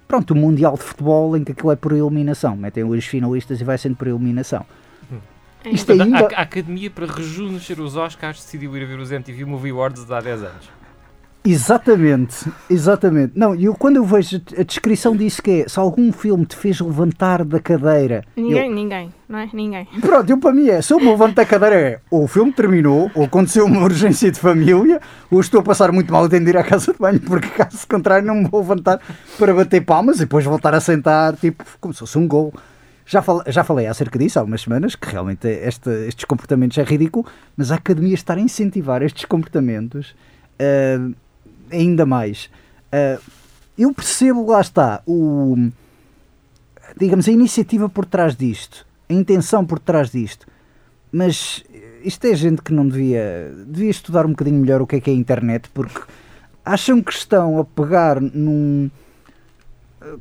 [0.08, 2.56] pronto, o Mundial de Futebol em que aquilo é por eliminação.
[2.56, 4.66] Metem os finalistas e vai sendo por eliminação.
[5.64, 5.70] É.
[5.70, 6.36] Isto Portanto, ainda...
[6.36, 10.12] a, a Academia para rejuvenescer os Oscars decidiu ir ver os MTV Movie Awards de
[10.12, 10.70] há 10 anos.
[11.46, 13.32] Exatamente, exatamente.
[13.38, 16.80] Não, eu quando eu vejo a descrição disso que é se algum filme te fez
[16.80, 18.24] levantar da cadeira.
[18.34, 19.48] Ninguém, eu- ninguém, não é?
[19.52, 19.86] Ninguém.
[20.00, 22.50] Pronto, eu para mim é, se eu me levanto da cadeira é ou o filme
[22.52, 26.56] terminou, ou aconteceu uma urgência de família, ou estou a passar muito mal de ir
[26.56, 29.00] à casa de banho, porque caso contrário não me vou levantar
[29.38, 32.52] para bater palmas e depois voltar a sentar, tipo, como se fosse um gol.
[33.06, 36.82] Já, fal- já falei acerca disso há algumas semanas, que realmente este- estes comportamentos é
[36.82, 40.14] ridículo, mas a academia estar a incentivar estes comportamentos
[40.58, 41.10] ah,
[41.70, 42.50] ainda mais.
[42.92, 43.18] Ah,
[43.78, 45.68] eu percebo, lá está, o,
[46.96, 50.46] digamos, a iniciativa por trás disto, a intenção por trás disto,
[51.10, 51.64] mas
[52.04, 55.10] isto é gente que não devia, devia estudar um bocadinho melhor o que é que
[55.10, 56.00] é a internet, porque
[56.64, 58.90] acham que estão a pegar num,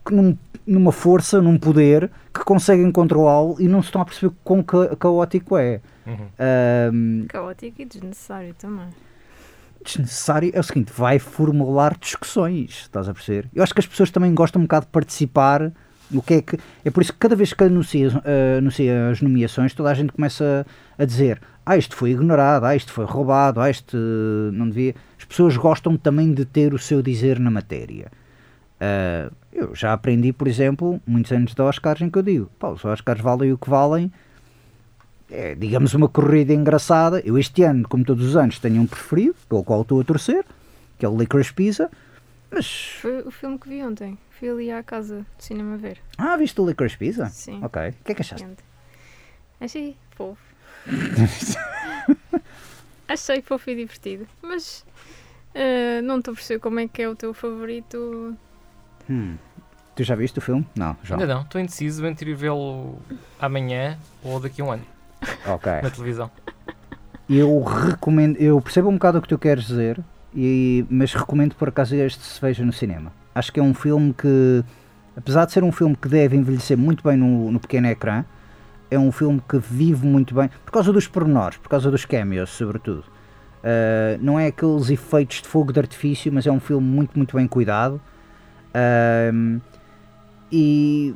[0.09, 4.63] num- numa força, num poder que conseguem controlá-lo e não se estão a perceber quão
[4.63, 5.81] ca- caótico é.
[6.07, 6.27] Uhum.
[6.39, 8.87] Ahm, Caótico e desnecessário também.
[9.83, 13.49] Desnecessário é o seguinte, vai formular discussões, estás a perceber?
[13.53, 15.71] Eu acho que as pessoas também gostam um bocado de participar
[16.09, 16.57] no que é que...
[16.85, 20.11] É por isso que cada vez que anuncia, eh, anuncia as nomeações, toda a gente
[20.11, 20.65] começa
[20.97, 24.95] a dizer ah, isto foi ignorado, ah, isto foi roubado, ah, isto eh, não devia...
[25.17, 28.11] As pessoas gostam também de ter o seu dizer na matéria.
[28.79, 32.69] Ah, eu já aprendi, por exemplo, muitos anos de Oscars em que eu digo, pá,
[32.69, 34.11] os Oscars valem o que valem,
[35.33, 37.19] é, digamos, uma corrida engraçada.
[37.25, 40.45] Eu este ano, como todos os anos, tenho um preferido, pelo qual estou a torcer,
[40.99, 41.89] que é o Licorice Pizza.
[42.51, 42.67] Mas,
[43.01, 44.15] Foi o filme que vi ontem.
[44.39, 45.97] Fui ali à casa de cinema ver.
[46.19, 47.25] ah, viste o Licorice Pizza?
[47.29, 47.59] Sim.
[47.63, 47.89] Ok.
[47.89, 48.47] O que é que achaste?
[49.59, 50.41] Achei fofo.
[53.07, 54.27] Achei fofo e divertido.
[54.41, 54.85] Mas
[55.55, 58.37] eh, não estou a perceber como é que é o teu favorito.
[59.09, 59.35] Hum.
[59.95, 60.65] Tu já viste o filme?
[60.75, 61.19] Não, João.
[61.19, 62.97] Ainda não, estou indeciso entre ir vê-lo
[63.39, 64.83] amanhã ou daqui a um ano,
[65.47, 65.71] Ok.
[65.81, 66.31] na televisão.
[67.29, 69.99] Eu recomendo, eu percebo um bocado o que tu queres dizer,
[70.35, 73.11] e, mas recomendo por acaso este se veja no cinema.
[73.33, 74.63] Acho que é um filme que,
[75.15, 78.25] apesar de ser um filme que deve envelhecer muito bem no, no pequeno ecrã,
[78.91, 82.49] é um filme que vive muito bem, por causa dos pormenores, por causa dos cameos,
[82.51, 83.03] sobretudo.
[83.63, 87.35] Uh, não é aqueles efeitos de fogo de artifício, mas é um filme muito, muito
[87.35, 87.99] bem cuidado.
[89.33, 89.59] Um,
[90.51, 91.15] e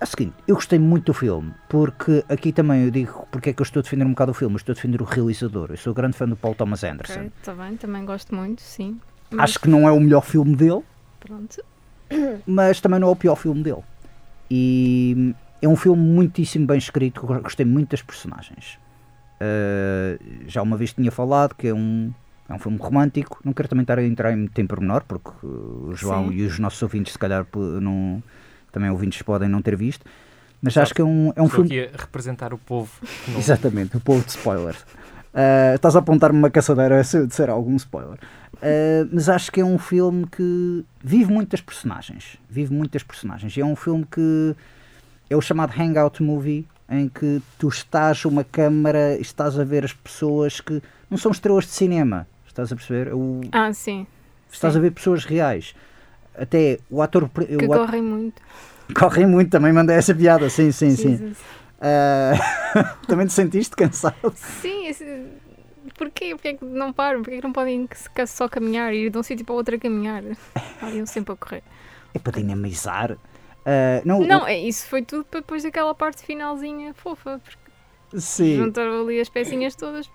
[0.00, 3.52] é o seguinte, eu gostei muito do filme, porque aqui também eu digo porque é
[3.52, 5.70] que eu estou a defender um bocado o filme, eu estou a defender o realizador.
[5.70, 7.14] Eu sou grande fã do Paul Thomas Anderson.
[7.14, 9.00] Ok, está bem, também gosto muito, sim.
[9.30, 10.82] Mas Acho que não é o melhor filme dele,
[11.18, 11.62] pronto.
[12.46, 13.82] mas também não é o pior filme dele.
[14.50, 18.78] E é um filme muitíssimo bem escrito, gostei muito das personagens.
[19.40, 22.12] Uh, já uma vez tinha falado que é um,
[22.48, 25.30] é um filme romântico, não quero também estar a entrar em muito em pormenor, porque
[25.44, 26.34] o João Sim.
[26.34, 27.46] e os nossos ouvintes, se calhar,
[27.80, 28.22] não,
[28.72, 30.04] também ouvintes podem não ter visto,
[30.62, 31.80] mas acho que é um, é um Estou filme.
[31.84, 32.90] aqui a representar o povo.
[33.28, 34.78] não- Exatamente, o povo de spoilers.
[35.34, 38.18] Uh, estás a apontar-me uma caçadeira se eu disser algum spoiler.
[38.54, 42.36] Uh, mas acho que é um filme que vive muitas personagens.
[42.50, 43.56] Vive muitas personagens.
[43.56, 44.54] E é um filme que
[45.30, 49.84] é o chamado hangout movie, em que tu estás uma câmara e estás a ver
[49.84, 52.26] as pessoas que não são estrelas de cinema.
[52.46, 53.08] Estás a perceber?
[53.08, 54.06] É O- Ah, sim.
[54.50, 54.78] estás sim.
[54.78, 55.74] a ver pessoas reais.
[56.38, 57.28] Até o ator.
[57.28, 58.42] Que o ator correm muito.
[58.94, 60.48] correm muito, também mandei essa piada.
[60.48, 61.14] Sim, sim, sim.
[61.78, 64.32] Uh, também te sentiste cansado?
[64.34, 65.04] Sim, esse...
[65.96, 66.30] porquê?
[66.34, 67.22] Porquê é que não param?
[67.22, 67.88] Porquê é que não podem
[68.26, 70.22] só caminhar e ir de um sítio para o outro a caminhar?
[70.82, 71.62] Aliam sempre a correr.
[72.14, 73.16] É para dinamizar.
[73.68, 77.38] Ah, não, Não, é, isso foi tudo para depois daquela parte finalzinha fofa.
[78.14, 80.10] Sim, juntaram ali as pecinhas todas.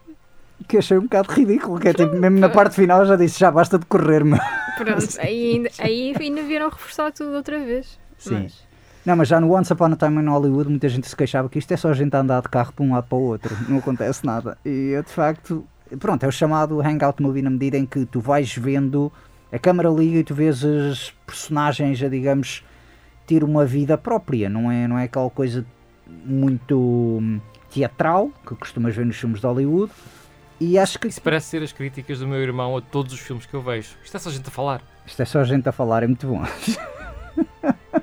[0.67, 1.79] Que achei um bocado ridículo.
[1.79, 4.39] Que é tipo, mesmo na parte final já disse: já basta de correr, meu.
[4.77, 7.99] Pronto, aí ainda, aí ainda vieram reforçar tudo outra vez.
[8.17, 8.43] Sim.
[8.43, 8.63] Mas,
[9.05, 11.59] Não, mas já no Once Upon a Time in Hollywood, muita gente se queixava que
[11.59, 13.79] isto é só gente a andar de carro para um lado para o outro, não
[13.79, 14.57] acontece nada.
[14.63, 15.65] E eu, de facto,
[15.99, 19.11] pronto, é o chamado hangout movie na medida em que tu vais vendo,
[19.51, 22.63] a câmara liga e tu vês as personagens a, digamos,
[23.27, 25.65] ter uma vida própria, não é, não é aquela coisa
[26.25, 27.21] muito
[27.69, 29.91] teatral que costumas ver nos filmes de Hollywood.
[30.65, 33.45] E acho que Isso parece ser as críticas do meu irmão a todos os filmes
[33.45, 33.89] que eu vejo.
[34.03, 34.81] Isto é só gente a falar.
[35.05, 36.41] Isto é só gente a falar, é muito bom.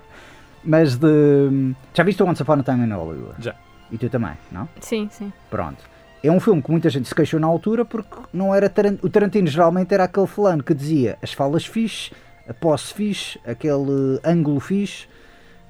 [0.63, 1.75] Mas de.
[1.95, 3.35] Já viste o Once Upon a Time in Hollywood?
[3.43, 3.55] Já.
[3.91, 4.69] E tu também, não?
[4.81, 5.33] sim, sim.
[5.49, 5.83] Pronto.
[6.23, 9.09] É um filme que muita gente se queixou na altura porque não era Taran- o
[9.09, 12.13] Tarantino geralmente era aquele fulano que dizia as falas fixe,
[12.47, 15.07] a posse fixe, aquele ângulo fixe,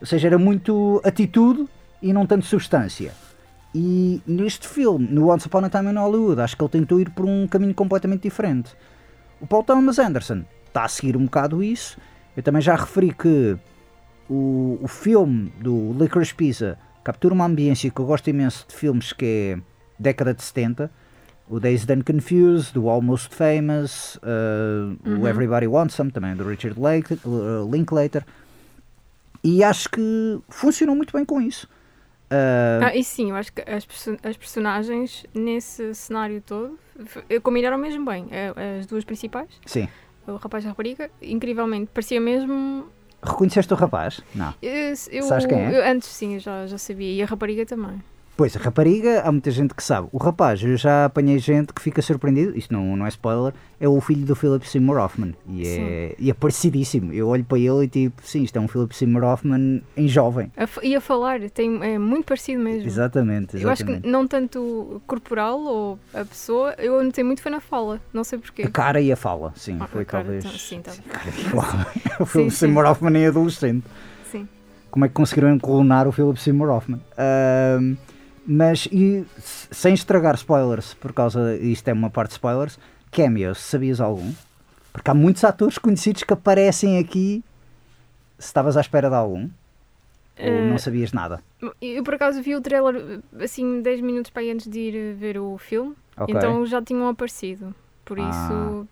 [0.01, 1.67] ou seja, era muito atitude
[2.03, 3.13] e não tanto substância.
[3.75, 7.11] E neste filme, no Once Upon a Time in Hollywood, acho que ele tentou ir
[7.11, 8.75] por um caminho completamente diferente.
[9.41, 11.97] O Paul Thomas Anderson está a seguir um bocado isso.
[12.37, 13.57] Eu também já referi que
[14.29, 19.13] o, o filme do Licorice Pizza captura uma ambiência que eu gosto imenso de filmes
[19.13, 19.61] que é
[19.99, 20.91] década de 70.
[21.49, 26.81] o Dazed and Confused, o Almost Famous, uh, o Everybody Wants Some, também do Richard
[26.81, 28.25] Lake, uh, Linklater.
[29.43, 31.69] E acho que funcionou muito bem com isso.
[32.31, 37.41] Uh, Ah, e sim, eu acho que as, perso- as personagens nesse cenário todo f-
[37.41, 38.27] combinaram mesmo bem.
[38.31, 39.89] Eh, As duas principais, sim.
[40.27, 42.87] o rapaz e a rapariga, incrivelmente, parecia mesmo.
[43.23, 44.21] Reconheceste o rapaz?
[44.35, 44.55] Não.
[44.63, 45.77] Eu, eu- Sabes quem é?
[45.79, 47.13] eu- antes sim, eu já, já sabia.
[47.13, 48.01] E a rapariga também.
[48.41, 50.09] Pois, a rapariga, há muita gente que sabe.
[50.11, 53.87] O rapaz, eu já apanhei gente que fica surpreendido, isto não, não é spoiler, é
[53.87, 55.35] o filho do Philip Seymour Hoffman.
[55.47, 57.13] E é, e é parecidíssimo.
[57.13, 60.51] Eu olho para ele e tipo, sim, isto é um Philip Seymour Hoffman em jovem.
[60.57, 62.89] A e a falar, tem, é muito parecido mesmo.
[62.89, 64.05] Exatamente, Eu acho exatamente.
[64.05, 68.39] que não tanto corporal ou a pessoa, eu notei muito foi na fala, não sei
[68.39, 68.63] porquê.
[68.63, 70.47] A cara e a fala, sim, Ah, foi cara, talvez.
[70.47, 70.93] então, sim, tá.
[72.19, 72.51] o Philip.
[72.53, 73.85] Seymour Hoffman em adolescente.
[74.33, 74.49] Sim.
[74.91, 77.03] Como é que conseguiram clonar o Philip Seymour Hoffman?
[78.53, 82.79] Mas, e, sem estragar spoilers, por causa, isto é uma parte de spoilers,
[83.13, 84.33] cameos, sabias algum?
[84.93, 87.45] Porque há muitos atores conhecidos que aparecem aqui.
[88.39, 89.49] Se estavas à espera de algum, ou
[90.37, 91.43] Eh, não sabias nada.
[91.81, 95.13] Eu por acaso vi o trailer assim 10 minutos para aí antes de ir eh,
[95.13, 97.75] ver o filme, Ok, então já tinham aparecido.
[98.05, 98.29] Por Ah.
[98.31, 98.89] isso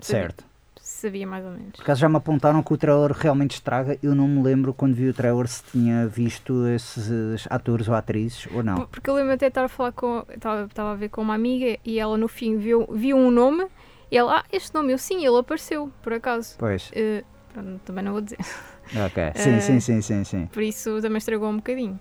[0.00, 0.44] certo.
[0.92, 1.72] Sabia mais ou menos.
[1.76, 3.98] Por acaso já me apontaram que o trailer realmente estraga.
[4.02, 8.46] Eu não me lembro quando vi o trailer se tinha visto esses atores ou atrizes
[8.54, 8.76] ou não.
[8.76, 10.24] Por- Porque eu lembro até de estar a falar com.
[10.30, 13.66] Estava a ver com uma amiga e ela no fim viu, viu um nome
[14.10, 16.54] e ela, ah, este nome, eu sim, ele apareceu, por acaso.
[16.58, 18.38] Pois, Eh, pronto, também não vou dizer.
[18.94, 19.32] ok.
[19.34, 20.46] Sim, Eh, sim, sim, sim, sim.
[20.52, 21.98] Por isso também estragou um bocadinho.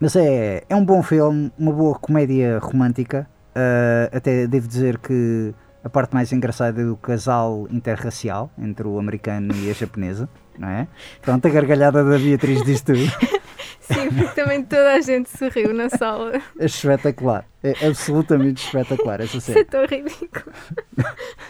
[0.00, 3.28] Mas é, é um bom filme, uma boa comédia romântica.
[3.54, 5.54] Ah, até devo dizer que
[5.84, 10.68] a parte mais engraçada é o casal interracial entre o americano e a japonesa, não
[10.68, 10.88] é?
[11.20, 12.98] Pronto, a gargalhada da Beatriz diz tudo.
[13.80, 16.40] Sim, porque também toda a gente se riu na sala.
[16.58, 17.44] É espetacular.
[17.62, 19.66] É absolutamente espetacular essa Isso é cena.
[19.66, 20.54] tão ridículo.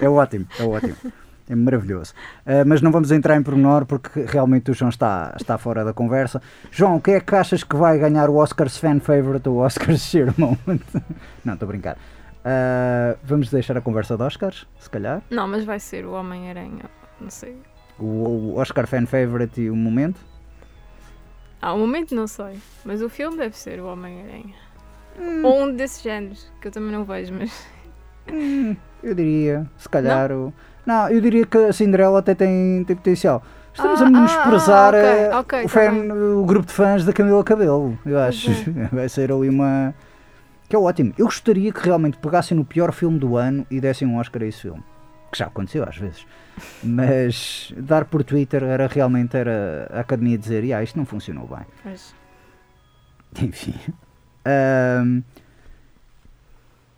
[0.01, 0.97] É ótimo, é ótimo.
[1.49, 2.13] É maravilhoso.
[2.45, 5.93] Ah, mas não vamos entrar em pormenor porque realmente o João está, está fora da
[5.93, 6.43] conversa.
[6.73, 9.59] João, o que é que achas que vai ganhar o Oscars Fan Favorite ou o
[9.61, 10.81] Oscars Share Moment?
[11.45, 11.97] não, estou a brincar.
[12.45, 15.23] Ah, vamos deixar a conversa de Oscars, se calhar.
[15.31, 16.85] Não, mas vai ser o Homem-Aranha.
[17.21, 17.57] Não sei.
[17.99, 20.21] O, o Oscar Fan Favorite e o momento.
[21.63, 22.59] Ah, o momento não sei.
[22.85, 24.55] Mas o filme deve ser o Homem-Aranha.
[25.43, 27.67] Ou um desses géneros, que eu também não vejo, mas.
[28.31, 30.33] Hum, eu diria, se calhar.
[30.33, 30.53] O...
[30.85, 33.43] Não, eu diria que a Cinderela até tem, tem potencial.
[33.73, 36.73] Estamos Ah, a ah, menosprezar ah, ok, eh, ok, o, tá fan- o grupo de
[36.73, 37.99] fãs da Camila Cabelo.
[38.05, 38.51] Eu acho.
[38.51, 38.89] é.
[38.93, 39.95] Vai ser ali uma.
[40.69, 41.13] Que é ótimo.
[41.19, 44.47] Eu gostaria que realmente pegassem no pior filme do ano e dessem um Oscar a
[44.47, 44.83] esse filme.
[45.31, 46.27] Que já aconteceu às vezes.
[46.83, 51.67] Mas dar por Twitter era realmente era a academia dizer: ah, isto não funcionou bem.
[51.85, 52.15] mas
[53.43, 53.75] Enfim.
[54.45, 55.23] Ahm,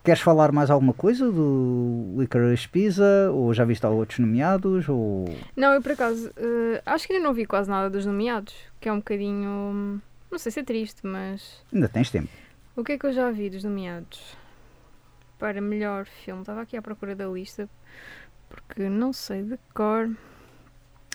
[0.05, 3.31] queres falar mais alguma coisa do Licorice Pizza?
[3.33, 4.89] Ou já viste outros nomeados?
[4.89, 5.25] Ou...
[5.57, 8.89] Não, eu por acaso eh, acho que ainda não vi quase nada dos nomeados, que
[8.89, 10.01] é um bocadinho.
[10.31, 11.63] Não sei se é triste, mas.
[11.73, 12.29] Ainda tens tempo.
[12.77, 14.37] O que é que eu já vi dos nomeados?
[15.39, 16.43] Para melhor filme.
[16.43, 17.69] Estava aqui à procura da lista,
[18.49, 20.11] porque não sei de cor.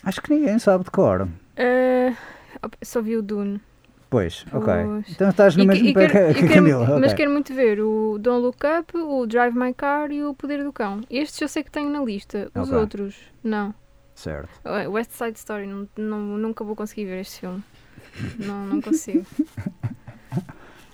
[0.03, 1.27] Acho que ninguém sabe de cor.
[2.63, 3.61] Op- só vi o Dune.
[4.09, 4.73] Pois, ok.
[5.09, 6.99] Então estás no E mesmo pé que a Camila.
[6.99, 7.15] Mas ok.
[7.15, 10.73] quero muito ver o Don't Look Up, o Drive My Car e o Poder do
[10.73, 10.99] Cão.
[11.09, 12.51] Estes eu sei que tenho na lista.
[12.53, 12.77] Os Ok.
[12.77, 13.73] outros, não.
[14.13, 14.49] Certo.
[14.89, 17.63] West Side Story, não, não- nunca vou conseguir ver este filme.
[18.37, 19.25] Não, não consigo.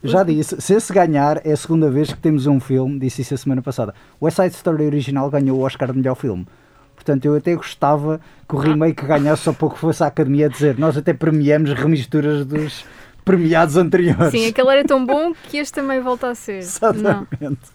[0.04, 3.34] Já disse, se esse ganhar, é a segunda vez que temos um filme, disse isso
[3.34, 3.94] a semana passada.
[4.20, 6.48] O West Side Story original ganhou o Oscar de melhor filme.
[6.96, 10.78] Portanto, eu até gostava que o remake ganhasse só pouco fosse a academia a dizer
[10.78, 12.86] nós até premiamos remisturas dos
[13.24, 14.32] premiados anteriores.
[14.32, 16.64] Sim, aquele era tão bom que este também volta a ser.
[16.96, 17.72] Não, Exatamente.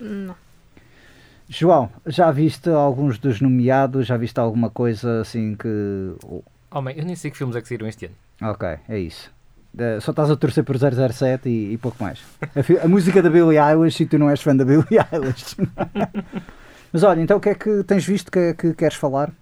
[0.00, 0.34] não.
[1.48, 4.06] João, já viste alguns dos nomeados?
[4.06, 5.68] Já viste alguma coisa assim que.
[6.24, 8.14] oh, Homem, eu nem sei que filmes é que saíram este ano.
[8.50, 9.30] Ok, é isso.
[9.74, 12.20] Da- Só estás a torcer por 007 e, e pouco mais.
[12.42, 15.56] A, a música da Billie Eilish e tu não és fã da Billie Eilish.
[16.92, 19.32] Mas olha, então o que é que tens visto que, que queres falar?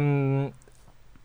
[0.00, 0.50] Hum,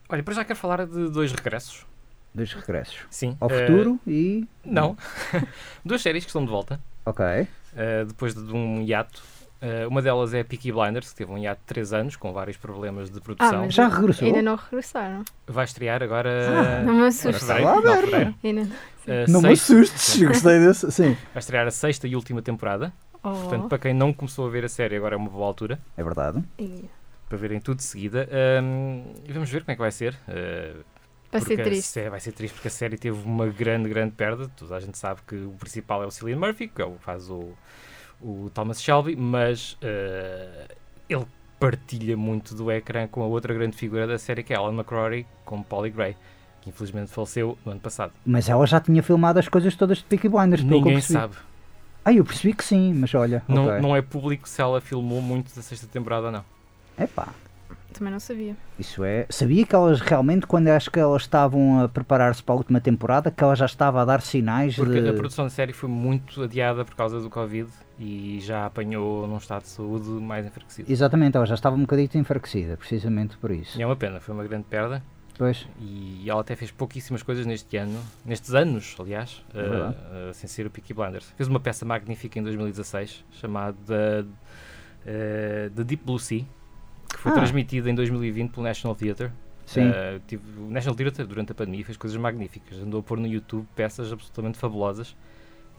[0.10, 1.86] olha, para já quero falar de dois regressos.
[2.34, 3.00] Dos regressos.
[3.10, 3.36] Sim.
[3.40, 4.48] Ao eh, futuro e.
[4.66, 4.96] Não.
[5.86, 7.26] Duas séries que estão de volta, Ok.
[7.76, 9.22] eh, depois de um hiato.
[9.62, 12.56] Eh, uma delas é Peaky Blinders, que teve um hiato de 3 anos, com vários
[12.56, 13.60] problemas de Ah, produção.
[13.66, 14.26] mas Já regressou?
[14.28, 15.24] Ainda não regressaram.
[15.46, 16.30] Vai estrear agora
[16.80, 17.48] Ah, Não me assustes.
[17.48, 17.56] não.
[19.08, 20.92] Eh, Não me sexta- assustes, gostei desse.
[20.92, 21.18] Sim.
[21.34, 22.94] Vai estrear a sexta e última temporada.
[23.24, 23.32] Oh.
[23.32, 25.78] Portanto, para quem não começou a ver a série, agora é uma boa altura.
[25.98, 26.42] É verdade.
[27.28, 28.30] Para verem tudo de seguida.
[29.28, 30.18] E vamos ver como é que vai ser.
[30.28, 30.74] Ah,
[31.32, 32.10] Vai ser a triste.
[32.10, 34.48] vai ser triste porque a série teve uma grande, grande perda.
[34.56, 37.04] Toda a gente sabe que o principal é o Cillian Murphy, que é o que
[37.04, 37.50] faz o,
[38.22, 40.68] o Thomas Shelby, mas eh,
[41.08, 41.26] ele
[41.60, 45.26] partilha muito do ecrã com a outra grande figura da série, que é Alan McCrory,
[45.46, 46.16] com Polly Gray,
[46.62, 48.14] que infelizmente faleceu no ano passado.
[48.26, 51.36] Mas ela já tinha filmado as coisas todas de Peaky Blinders, pelo Ninguém sabe.
[52.06, 53.82] Ah, eu percebi que sim, mas olha, Não, ok.
[53.82, 56.44] não é público se ela filmou muito da sexta temporada não.
[56.98, 57.28] Epá,
[58.00, 58.56] Também não sabia.
[58.80, 59.26] isso é...
[59.30, 63.30] Sabia que elas realmente, quando acho que elas estavam a preparar-se para a última temporada,
[63.30, 65.10] que ela já estava a dar sinais Porque de...
[65.10, 69.36] a produção da série foi muito adiada por causa do Covid e já apanhou num
[69.36, 70.90] estado de saúde mais enfraquecido.
[70.90, 73.78] Exatamente, ela já estava um bocadinho enfraquecida, precisamente por isso.
[73.78, 75.04] E é uma pena, foi uma grande perda.
[75.38, 79.94] Pois, E ela até fez pouquíssimas coisas neste ano, nestes anos, aliás, É eh,
[80.30, 81.34] eh, sem ser o Peaky Blinders.
[81.36, 84.26] Fez uma peça magnífica em 2016 chamada
[85.06, 86.46] eh, The Deep Blue Sea,
[87.14, 87.36] que foi Ah.
[87.36, 89.30] transmitida em 2020 pelo National Theatre.
[89.66, 89.82] sim.
[89.82, 92.80] Eh, tive, o National Theatre, durante a pandemia, fez coisas magníficas.
[92.80, 95.16] Andou a pôr no YouTube peças absolutamente fabulosas.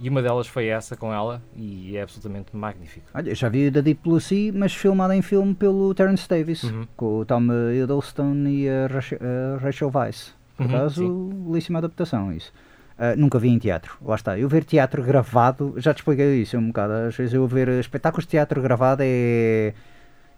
[0.03, 3.07] E uma delas foi essa com ela, e é absolutamente magnífico.
[3.13, 6.63] Olha, já vi o da Deep Blue Sea, mas filmado em filme pelo Terence Davis,
[6.63, 6.87] Uhum.
[6.97, 7.43] com o Tom
[7.75, 10.35] Hiddleston e a Rachel, a Rachel Weisz.
[10.57, 11.45] Por Uhum, acaso, sim.
[11.51, 12.51] belíssima adaptação, isso.
[12.97, 14.39] Ah, nunca vi em teatro, lá está.
[14.39, 16.93] Eu ver teatro gravado, já te expliquei isso um bocado.
[17.09, 19.75] Às vezes eu ver espetáculos de teatro gravado é.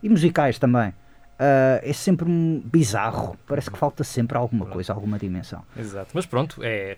[0.02, 0.92] E musicais também.
[1.38, 3.36] Ah, é sempre um bizarro.
[3.46, 5.62] Parece que falta sempre alguma coisa, alguma dimensão.
[5.76, 6.08] Exato.
[6.14, 6.96] Mas pronto, é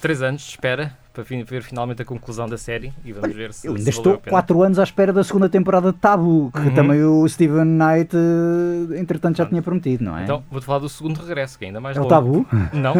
[0.00, 3.66] três anos de espera para ver finalmente a conclusão da série e vamos ver se,
[3.68, 4.30] Eu se ainda valeu estou.
[4.30, 6.74] 4 anos à espera da segunda temporada de Tabu, que Uhum.
[6.74, 10.24] também o Steven Knight, eh, entretanto, já tinha prometido, não é?
[10.24, 12.14] Então, vou-te falar do segundo regresso, que é ainda mais é o longo.
[12.14, 12.46] Tabu?
[12.72, 12.94] Não,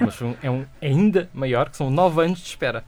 [0.00, 2.84] mas foi um- é um ainda maior, que são nove anos de espera.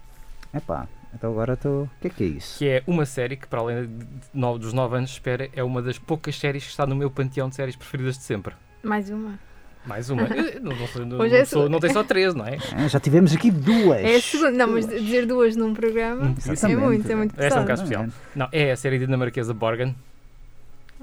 [0.54, 1.84] Epá, então agora estou.
[1.84, 2.58] O que é que é isso?
[2.58, 5.48] Que é uma série que, para além de- de no- dos nove anos de espera,
[5.54, 8.54] é uma das poucas séries que está no meu panteão de séries preferidas de sempre.
[8.82, 9.38] Mais uma.
[9.86, 10.22] Mais uma.
[10.24, 12.58] Eu não, não não- Hoje é sou- só- não tem só três, não é?
[12.76, 13.98] Ah, já tivemos aqui duas.
[14.04, 14.50] É a segunda.
[14.52, 16.34] Não, mas dizer duas num programa Hum,
[16.68, 17.66] é muito, é muito Esta é um pesado.
[17.66, 18.06] caso especial.
[18.36, 19.94] Não, é a série dinamarquesa Borgen,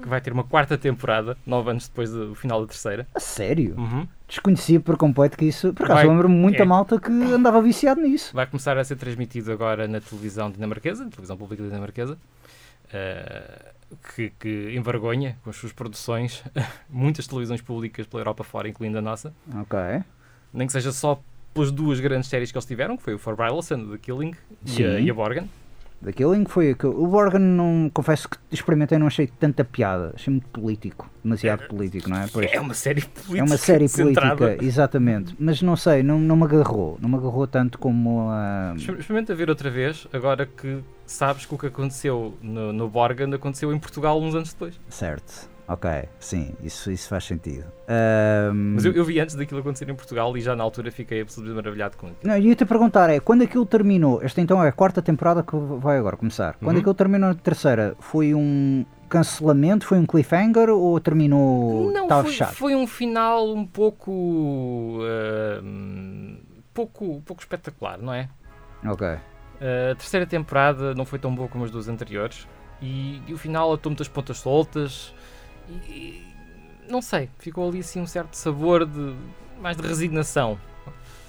[0.00, 3.06] que vai ter uma quarta temporada, nove anos depois do final da terceira.
[3.14, 3.74] A sério?
[3.76, 4.06] Uhum.
[4.28, 5.72] Desconhecia por completo que isso.
[5.72, 6.66] Por acaso lembro-me muita é.
[6.66, 8.34] malta que andava viciado nisso.
[8.34, 12.18] Vai começar a ser transmitido agora na televisão dinamarquesa, na televisão pública dinamarquesa,
[12.92, 13.72] eh,
[14.14, 16.44] que, que envergonha com as suas produções
[16.90, 19.32] muitas televisões públicas pela Europa fora, incluindo a nossa.
[19.62, 19.78] Ok.
[20.52, 21.22] Nem que seja só
[21.54, 24.84] pelas duas grandes séries que eles tiveram, que foi o For Brydelson, The Killing e
[24.84, 25.48] a, e a Borgen.
[26.04, 26.70] The Killing foi.
[26.70, 30.12] aquele- O Borgen, não, confesso que experimentei, não achei tanta piada.
[30.14, 31.10] Achei muito político.
[31.24, 32.26] Demasiado político, não é?
[32.32, 32.52] Pois.
[32.52, 33.38] É uma série política.
[33.38, 34.36] É uma série centrada.
[34.36, 35.34] política, exatamente.
[35.38, 36.96] Mas não sei, não, não me agarrou.
[37.02, 38.74] Não me agarrou tanto como a.
[38.76, 43.34] Exper- Experimenta ver outra vez, agora que sabes que o que aconteceu no, no Borgen
[43.34, 44.78] aconteceu em Portugal uns anos depois.
[44.88, 45.47] Certo.
[45.68, 47.66] Ok, sim, isso, isso faz sentido.
[47.86, 51.20] Ahm, Mas eu, eu vi antes daquilo acontecer em Portugal e já na altura fiquei
[51.20, 52.20] absolutamente maravilhado com aquilo.
[52.24, 55.54] Não, eu ia-te perguntar é, quando aquilo terminou, esta então é a quarta temporada que
[55.78, 56.80] vai agora começar, quando Uhum.
[56.80, 62.74] aquilo terminou na terceira, foi um cancelamento, foi um cliffhanger ou terminou, Não, foi, foi
[62.74, 64.10] um final um pouco.
[65.62, 66.38] hum,
[66.72, 68.28] pouco, pouco espetacular, não é?
[68.86, 72.46] Ok, A terceira temporada não foi tão boa como as duas anteriores
[72.80, 75.12] e, e o final atou muitas pontas soltas
[75.68, 76.34] e, e
[76.90, 79.14] não sei, ficou ali assim um certo sabor de
[79.60, 80.58] mais de resignação.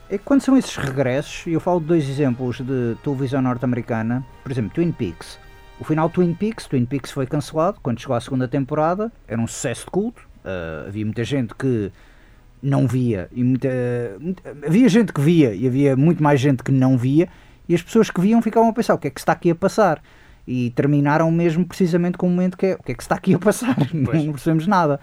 [0.10, 4.26] É que quando são esses regressos, e eu falo de dois exemplos de televisão norte-americana,
[4.42, 5.38] por exemplo, Twin Peaks.
[5.80, 9.48] O final Twin Peaks, Twin Peaks foi cancelado quando chegou à segunda temporada, era um
[9.48, 11.92] sucesso de culto, ah, havia muita gente que
[12.62, 13.70] não via, e muita,
[14.20, 17.30] muita- havia gente que via e havia muito mais gente que não via,
[17.68, 19.56] e as pessoas que viam ficavam a pensar o que é que está aqui a
[19.56, 20.02] passar.
[20.52, 23.14] E terminaram mesmo precisamente com o momento que é o que é que se está
[23.16, 25.00] aqui a passar, não percebemos nada.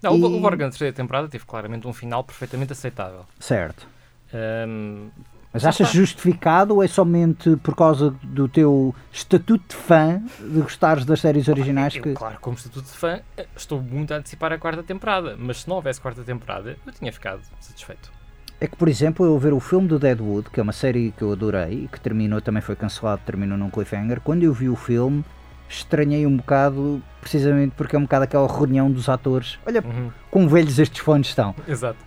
[0.00, 3.26] Não, o- E- O Borgen, na terceira temporada, teve claramente um final perfeitamente aceitável.
[3.40, 3.84] Certo.
[4.32, 5.08] Hum,
[5.52, 5.98] Mas achas está.
[5.98, 11.48] justificado ou é somente por causa do teu estatuto de fã de gostares das séries
[11.48, 12.12] originais eu, que.
[12.12, 15.68] claro, como estatuto de fã, eh, estou muito a antecipar a quarta temporada, mas se
[15.68, 18.14] não houvesse quarta temporada, eu tinha ficado satisfeito.
[18.60, 21.22] É que, por exemplo, eu ver o filme do Deadwood, que é uma série que
[21.22, 24.20] eu adorei e que terminou, também foi cancelado, terminou num cliffhanger.
[24.20, 25.22] Quando eu vi o filme,
[25.68, 29.58] estranhei um bocado, precisamente porque é um bocado aquela reunião dos atores.
[29.66, 31.54] Olha, Uhum, como velhos estes fones estão.
[31.68, 31.98] Exato.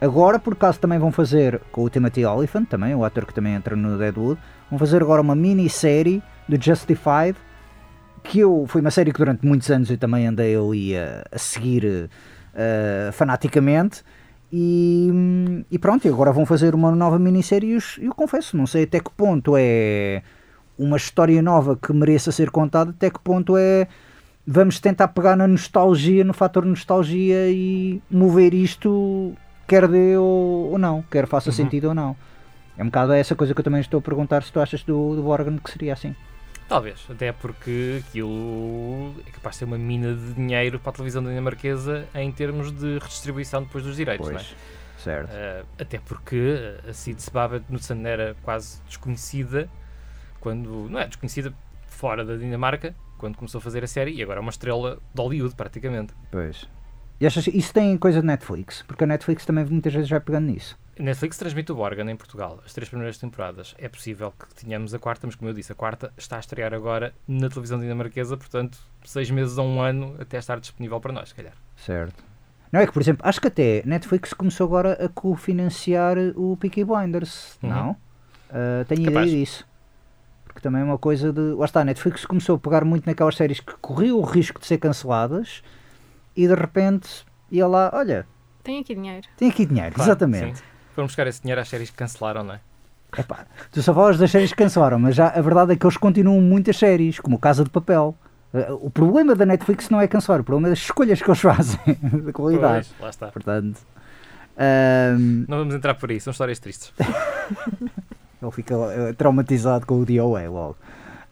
[0.00, 3.54] Agora, por acaso, também vão fazer com o Timothy Olyphant, também, o ator que também
[3.54, 7.36] entra no Deadwood, vão fazer agora uma minissérie do Justified,
[8.22, 11.38] que eu, foi uma série que durante muitos anos eu também andei ali a, a
[11.38, 12.08] seguir
[12.54, 14.02] eh, fanaticamente.
[14.52, 18.84] E, e pronto, e agora vão fazer uma nova minissérie e eu, confesso, não sei
[18.84, 20.22] até que ponto é
[20.78, 23.86] uma história nova que mereça ser contada, até que ponto é
[24.46, 29.34] vamos tentar pegar na nostalgia, no fator nostalgia e mover isto
[29.66, 31.56] quer dê ou, ou não, quer faça Uhum.
[31.56, 32.16] sentido ou não.
[32.78, 35.16] É um bocado essa coisa que eu também estou a perguntar se tu achas do,
[35.16, 36.14] do órgão que seria assim.
[36.68, 41.22] Talvez, até porque aquilo é capaz de ser uma mina de dinheiro para a televisão
[41.22, 44.38] dinamarquesa em termos de redistribuição depois dos direitos, não é?
[44.38, 44.56] Pois,
[45.02, 45.30] certo.
[45.32, 49.70] Ah, até porque a Sid Sebaba Knudsen era quase desconhecida
[50.40, 50.88] quando.
[50.90, 51.54] Não é desconhecida
[51.86, 55.22] fora da Dinamarca, quando começou a fazer a série, e agora é uma estrela de
[55.22, 56.12] Hollywood, praticamente.
[56.30, 56.68] Pois.
[57.20, 58.82] E achas isso tem coisa de Netflix?
[58.86, 60.78] Porque a Netflix também muitas vezes vai pegando nisso.
[60.98, 63.74] A Netflix transmite o Borgen em Portugal, as três primeiras temporadas.
[63.78, 66.74] É possível que tenhamos a quarta, mas como eu disse, a quarta está a estrear
[66.74, 71.28] agora na televisão dinamarquesa, portanto, seis meses a um ano até estar disponível para nós,
[71.28, 71.52] se calhar.
[71.76, 72.24] Certo.
[72.72, 76.84] Não é que, por exemplo, acho que até Netflix começou agora a cofinanciar o Peaky
[76.84, 77.70] Blinders, Uhum.
[77.70, 77.96] não?
[78.50, 79.26] Ah, tenho Capaz.
[79.28, 79.66] ideia disso.
[80.44, 81.40] Porque também é uma coisa de.
[81.52, 84.66] Lá está, a Netflix começou a pegar muito naquelas séries que corriam o risco de
[84.66, 85.62] ser canceladas
[86.36, 88.26] e de repente ia lá, olha,
[88.64, 89.26] Tem aqui dinheiro.
[89.36, 90.58] tem aqui dinheiro, Claro, exatamente.
[90.58, 90.64] sim.
[90.98, 92.60] Foram buscar esse dinheiro às séries que cancelaram, não é?
[93.16, 95.96] Epá, tu só falas das séries que cancelaram, mas já a verdade é que eles
[95.96, 98.16] continuam muitas séries, como Casa de Papel.
[98.52, 101.40] Ah, O problema da Netflix não é cancelar, o problema é das escolhas que eles
[101.40, 101.78] fazem,
[102.24, 102.88] da qualidade.
[102.88, 103.28] Pois, lá está.
[103.28, 103.78] Portanto,
[104.58, 106.92] ahm, Não vamos entrar por aí, são histórias tristes.
[108.42, 110.76] ele fica eh, traumatizado com o DOA logo.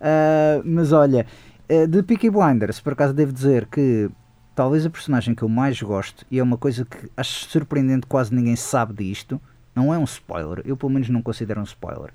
[0.00, 1.26] Ah, mas olha,
[1.68, 4.08] eh, de Peaky Blinders, por acaso devo dizer que
[4.54, 8.32] talvez a personagem que eu mais gosto, e é uma coisa que acho surpreendente, quase
[8.32, 9.40] ninguém sabe disto,
[9.76, 12.10] não é um spoiler, eu pelo menos não considero um spoiler,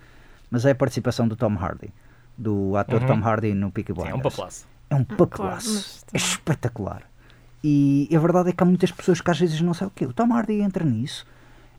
[0.49, 1.93] mas é a participação do Tom Hardy,
[2.38, 3.07] do ator Uhum.
[3.07, 4.14] Tom Hardy no Peaky Sim, Blinders.
[4.16, 4.66] é um papelaço.
[4.89, 6.05] É um Ah, claro, papelaço.
[6.12, 7.03] é espetacular.
[7.64, 10.05] E a verdade é que há muitas pessoas que às vezes não sabem o quê.
[10.05, 11.26] O Tom Hardy entra nisso.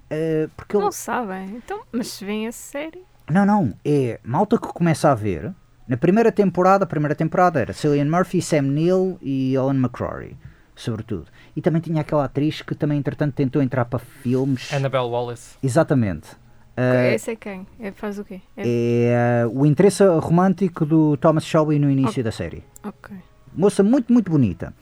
[0.09, 1.57] eh, porque ele, Não sabem.
[1.57, 3.03] Então, mas se vem a série.
[3.31, 3.75] Não, não.
[3.85, 5.53] É malta que começa a ver.
[5.89, 10.37] Na primeira temporada, a primeira temporada era Cillian Murphy, Sam Neill e Ellen McCrory,
[10.75, 11.27] sobretudo.
[11.55, 14.73] E também tinha aquela atriz que também, entretanto, tentou entrar para filmes.
[14.73, 15.57] Annabelle Wallace.
[15.63, 16.29] Exatamente.
[16.77, 17.67] Eh, Esse é quem?
[17.79, 18.41] É, faz o quê?
[18.57, 22.65] É, é eh, o interesse romântico do Thomas Shelby no início da série.
[22.83, 23.15] Ok.
[23.55, 24.73] Moça muito, muito bonita.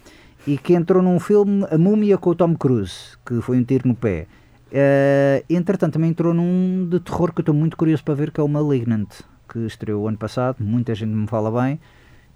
[0.46, 3.88] E que entrou num filme, A Múmia, com o Tom Cruise, que foi um tiro
[3.88, 4.26] no pé.
[4.72, 8.40] Eh, entretanto, também entrou num de terror que eu estou muito curioso para ver, que
[8.40, 9.08] é o Malignant,
[9.48, 10.56] que estreou ano passado.
[10.60, 11.80] Muita gente me fala bem.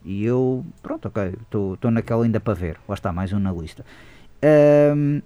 [0.05, 2.77] E eu, pronto, ok, estou naquela ainda para ver.
[2.87, 3.85] Lá está, mais um na lista.
[4.43, 5.23] Ehm,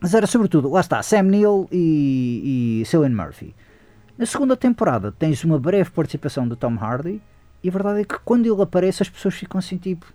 [0.00, 3.54] mas era sobretudo, lá está, Sam Neill e, e Cillian Murphy.
[4.16, 7.22] Na segunda temporada tens uma breve participação do Tom Hardy.
[7.62, 10.06] E a verdade é que quando ele aparece, as pessoas ficam assim tipo: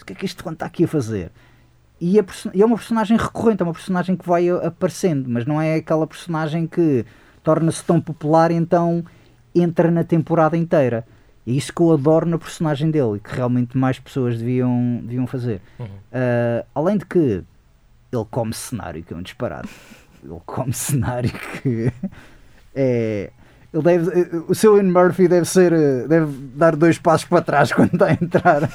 [0.00, 1.30] o que é que este quando está aqui a fazer?
[2.00, 2.24] E, a
[2.54, 6.06] e é uma personagem recorrente, é uma personagem que vai aparecendo, mas não é aquela
[6.06, 7.04] personagem que
[7.42, 9.04] torna-se tão popular então
[9.54, 11.06] entra na temporada inteira.
[11.48, 15.26] É isso que eu adoro na personagem dele e que realmente mais pessoas deviam, deviam
[15.26, 15.62] fazer.
[15.78, 15.86] Uhum.
[16.12, 17.42] Ah, além de que
[18.12, 19.70] ele come cenário, que é um disparate.
[20.22, 21.30] Ele come cenário
[21.62, 21.90] que
[22.74, 23.30] é.
[23.72, 25.72] Ele deve, o Cillian Murphy deve ser.
[26.06, 28.68] deve dar dois passos para trás quando está a entrar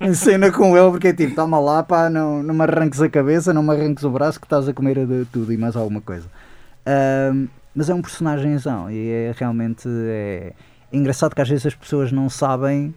[0.00, 3.08] em cena com ele, porque é tipo, toma lá, pá, não, não me arranques a
[3.08, 6.00] cabeça, não me arranques o braço que estás a comer de tudo e mais alguma
[6.00, 6.26] coisa.
[6.86, 10.52] Ahm, mas é um personagemzão e é realmente é
[10.92, 12.94] engraçado que às vezes as pessoas não sabem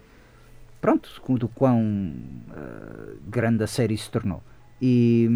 [0.82, 2.14] pronto, do quão
[2.52, 4.44] ah, grande a série se tornou.
[4.82, 5.28] E,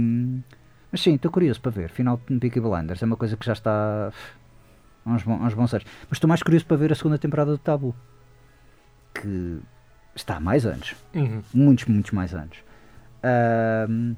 [0.92, 1.90] mas sim, estou curioso para ver.
[1.90, 4.12] Final de Peaky Blinders é uma coisa que já está
[5.06, 5.86] há uns, bons, uns bons anos.
[6.10, 7.96] Mas estou mais curioso para ver a segunda temporada do Tabu,
[9.14, 9.60] que
[10.16, 11.42] está há mais anos, Uhum.
[11.54, 12.58] muitos, muitos mais anos.
[13.24, 14.16] Ahm,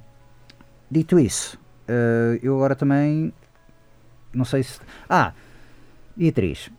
[0.90, 3.34] dito isso, ah, eu agora também
[4.34, 4.80] não sei se.
[5.10, 5.34] Ah,
[6.16, 6.70] Beatriz,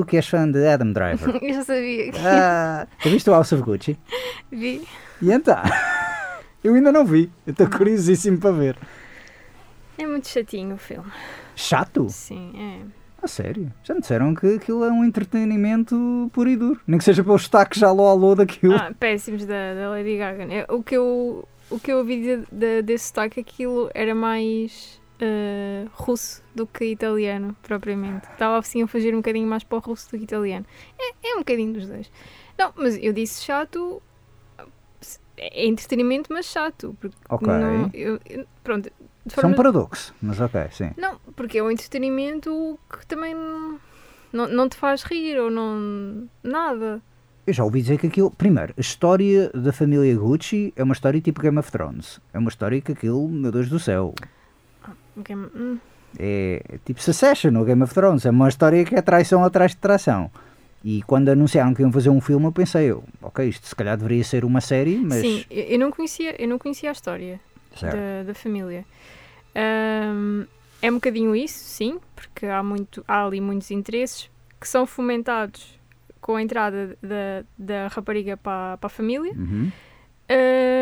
[0.00, 3.32] tu que és fã de Adam Driver, Eu já sabia que ah, tu viste o
[3.32, 3.98] House of Gucci?
[4.50, 4.82] vi.
[5.22, 5.56] E então?
[6.62, 8.76] Eu ainda não vi, eu estou curiosíssimo para ver.
[9.96, 11.10] É muito chatinho o filme.
[11.54, 12.08] Chato?
[12.08, 12.84] Sim, é.
[13.22, 13.72] A sério?
[13.84, 16.80] Já me disseram que aquilo é um entretenimento puro e duro.
[16.86, 18.74] Nem que seja pelos taques alô alô daquilo.
[18.74, 20.46] Ah, péssimos da, da Lady Gaga.
[20.46, 20.64] né?
[20.68, 25.86] O que eu, o que eu ouvi de, de- desse sotaque, aquilo era mais eh,
[25.92, 28.26] russo do que italiano, propriamente.
[28.32, 30.64] Estava assim a fugir um bocadinho mais para o russo do que italiano.
[30.98, 32.10] É, é um bocadinho dos dois.
[32.58, 34.02] Não, mas eu disse chato.
[35.36, 36.96] É entretenimento, mas chato.
[37.00, 37.46] Porque Ok.
[37.46, 38.18] não- eu-
[38.64, 38.88] pronto.
[38.88, 40.90] É forma, um paradoxo, mas ok, sim.
[40.96, 43.34] Não, porque é um entretenimento que também
[44.32, 46.28] não, não te faz rir ou não.
[46.42, 47.00] nada.
[47.46, 48.30] Eu já ouvi dizer que aquilo.
[48.30, 52.20] Primeiro, a história da família Gucci é uma história tipo Game of Thrones.
[52.32, 54.14] É uma história que aquilo, meu Deus do céu.
[55.54, 55.78] Hum,
[56.18, 58.24] É, tipo Succession no Game of Thrones.
[58.24, 60.30] É uma história que é traição atrás de traição.
[60.82, 63.96] E quando anunciaram que iam fazer um filme, eu pensei, eu, ok, isto se calhar
[63.96, 65.20] deveria ser uma série, mas.
[65.20, 67.40] Sim, eu não conhecia, eu não conhecia a história
[67.80, 68.84] da, da família.
[69.54, 70.44] Ahm,
[70.80, 75.78] é um bocadinho isso, sim, porque há, muito, há ali muitos interesses que são fomentados
[76.20, 79.32] com a entrada da, da rapariga para, para a família.
[79.32, 79.70] Uhum.
[80.30, 80.77] Uh,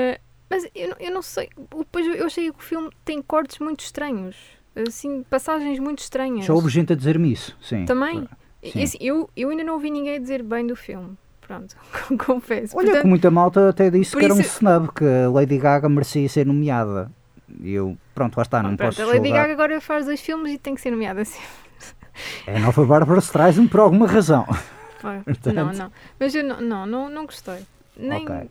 [0.57, 1.48] mas eu, não- eu não sei.
[1.78, 4.36] Depois eu achei que o filme tem cortes muito estranhos.
[4.86, 6.44] Assim, passagens muito estranhas.
[6.44, 7.84] Já houve gente a dizer-me isso, sim.
[7.86, 8.20] Também.
[8.62, 8.78] Sim.
[8.78, 11.16] E, assim, eu, eu ainda não ouvi ninguém dizer bem do filme.
[11.40, 11.76] Pronto,
[12.26, 12.76] confesso.
[12.76, 15.57] Olha, Portanto, que muita malta até disse que era um isso- snub, que a Lady
[15.59, 17.11] Gaga merecia ser nomeada.
[17.61, 19.42] E eu, pronto, lá está, não pronto, posso a Lady julgar.
[19.42, 21.40] Gaga agora faz dois filmes e tem que ser nomeada assim.
[22.46, 24.44] É a nova Bárbara Streisand por alguma razão.
[25.00, 25.92] Portanto- Não, não.
[26.18, 27.61] Mas eu não, não, não, não gostei.
[27.96, 28.50] Nem, Ok.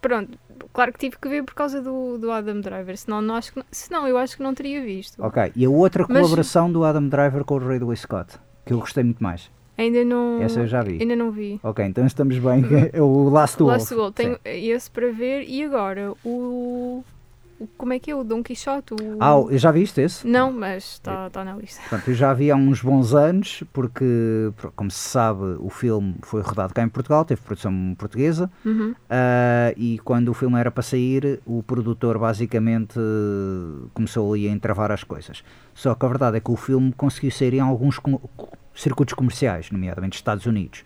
[0.00, 0.38] Pronto,
[0.72, 3.58] claro que tive que ver por causa do, do Adam Driver, senão, não acho que,
[3.58, 5.22] não- senão eu acho que não teria visto.
[5.22, 8.78] Ok, e a outra Mas- colaboração do Adam Driver com o Ridley Scott, que eu
[8.80, 9.50] gostei muito mais.
[9.76, 10.42] Ainda não.
[10.42, 10.98] Essa eu já vi.
[11.00, 11.60] Ainda não vi.
[11.62, 12.64] Ok, então estamos bem.
[12.92, 13.72] É o Last Wolf.
[13.74, 17.04] Last Duel, tenho esse para ver e agora o-
[17.76, 18.14] Como é que é?
[18.14, 18.94] O Don Quixote?
[18.94, 18.96] O...
[19.18, 20.26] Ah, eu já viste esse?
[20.26, 21.80] Não, mas está tá na lista.
[22.06, 24.04] Eu já vi há uns bons anos, porque,
[24.76, 28.94] como se sabe, o filme foi rodado cá em Portugal, teve produção portuguesa, Uhum.
[29.10, 32.94] ah, e quando o filme era para sair, o produtor basicamente
[33.94, 35.42] começou ali a entravar as coisas.
[35.74, 38.20] Só que a verdade é que o filme conseguiu sair em alguns com-
[38.74, 40.84] circuitos comerciais, nomeadamente Estados Unidos.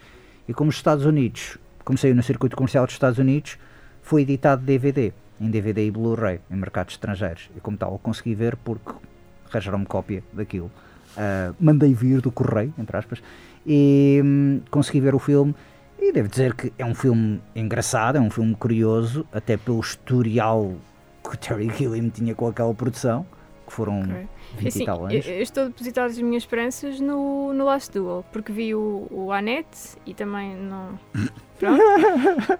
[0.48, 3.58] E como os Estados Unidos, como saiu no circuito comercial dos Estados Unidos,
[4.02, 5.12] foi editado DVD,
[5.42, 7.50] em DVD e Blu-ray, em mercados estrangeiros.
[7.56, 8.92] E como tal, eu consegui ver porque
[9.50, 10.70] arranjaram-me cópia daquilo.
[11.16, 13.22] Ah, mandei vir do correio, entre aspas,
[13.66, 15.54] e hum, consegui ver o filme.
[16.00, 20.72] E devo dizer que é um filme engraçado, é um filme curioso, até pelo historial
[21.22, 23.24] que o Terry Gilliam tinha com aquela produção,
[23.64, 24.26] que foram Ok.
[24.58, 25.26] 20 Assim, e tal eu, anos.
[25.28, 29.30] eu estou a depositar as minhas esperanças no, no Last Duel, porque vi o, o
[29.32, 30.98] Annette e também não.
[31.60, 31.80] Pronto.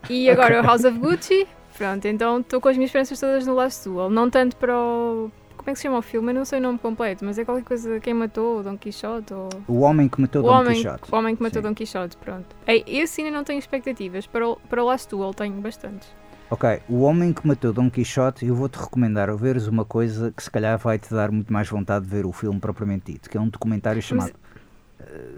[0.08, 1.46] E agora o House of Gucci.
[1.76, 4.10] Pronto, então estou com as minhas esperanças todas no Last Duel.
[4.10, 5.30] Não tanto para o.
[5.56, 6.30] Como é que se chama o filme?
[6.32, 8.00] Eu não sei o nome completo, mas é qualquer coisa.
[8.00, 9.32] Quem matou o Don Quixote?
[9.32, 9.48] Ou...
[9.68, 11.02] O Homem que Matou O Don homem, Quixote.
[11.12, 11.68] o homem que matou Sim.
[11.68, 12.46] Don Quixote, pronto.
[12.66, 14.26] Esse ainda não tenho expectativas.
[14.26, 16.08] Para o, para o Last Duel tenho bastantes.
[16.50, 20.42] Ok, O Homem que Matou Don Quixote, eu vou-te recomendar a veres uma coisa que
[20.42, 23.40] se calhar vai-te dar muito mais vontade de ver o filme propriamente dito, que é
[23.40, 24.32] um documentário chamado...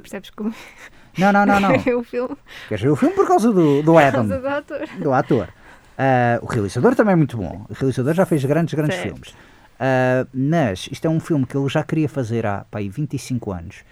[0.02, 0.52] Percebes como
[1.16, 1.70] Não, não, não, não.
[1.86, 2.36] é o filme?
[2.68, 4.88] Queres ver o filme por causa do, do Por Adam, causa do ator.
[4.98, 5.48] do ator.
[5.96, 7.66] Ah, o realizador também é muito bom.
[7.68, 9.08] O realizador já fez grandes, grandes Certo.
[9.08, 9.34] filmes.
[9.78, 13.52] Ah, mas isto é um filme que ele já queria fazer há pá, aí 25
[13.52, 13.84] anos.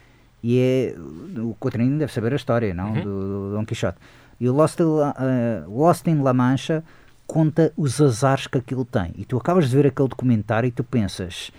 [0.43, 0.95] E é.
[1.41, 2.89] O Coutinho deve saber a história, não?
[2.93, 3.03] Uhum.
[3.03, 3.99] Do, do Don Quixote.
[4.41, 6.83] E o Lost, ah, Lost in La Mancha
[7.27, 9.13] conta os azares que aquilo tem.
[9.17, 11.53] E tu acabas de ver aquele documentário e tu pensas: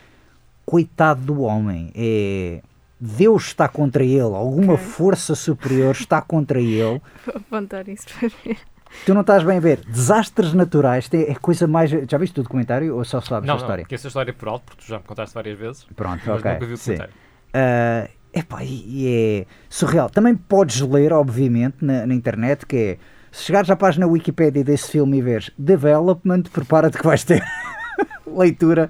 [0.66, 2.62] coitado do homem, é.
[3.06, 4.86] Deus está contra ele, alguma Ok.
[4.86, 7.02] força superior está contra ele.
[7.26, 8.58] Vou apontar isso para ver.
[9.06, 9.80] Tu não estás bem a ver.
[9.86, 11.90] Desastres naturais é coisa mais.
[11.90, 13.86] Já viste o documentário ou só sabes Não, a não, história?
[13.86, 15.86] conheço a história por alto, porque tu já me contaste várias vezes.
[15.96, 16.52] Pronto, Mas ok.
[16.54, 16.92] nunca vi o sim.
[16.92, 17.14] documentário.
[17.54, 19.08] Ah, epá, e e
[19.42, 20.10] é surreal.
[20.10, 22.98] Também podes ler, obviamente, na, na internet, que é.
[23.32, 27.44] Se chegares à página Wikipedia desse filme e veres Development, prepara-te que vais ter
[28.28, 28.90] leitura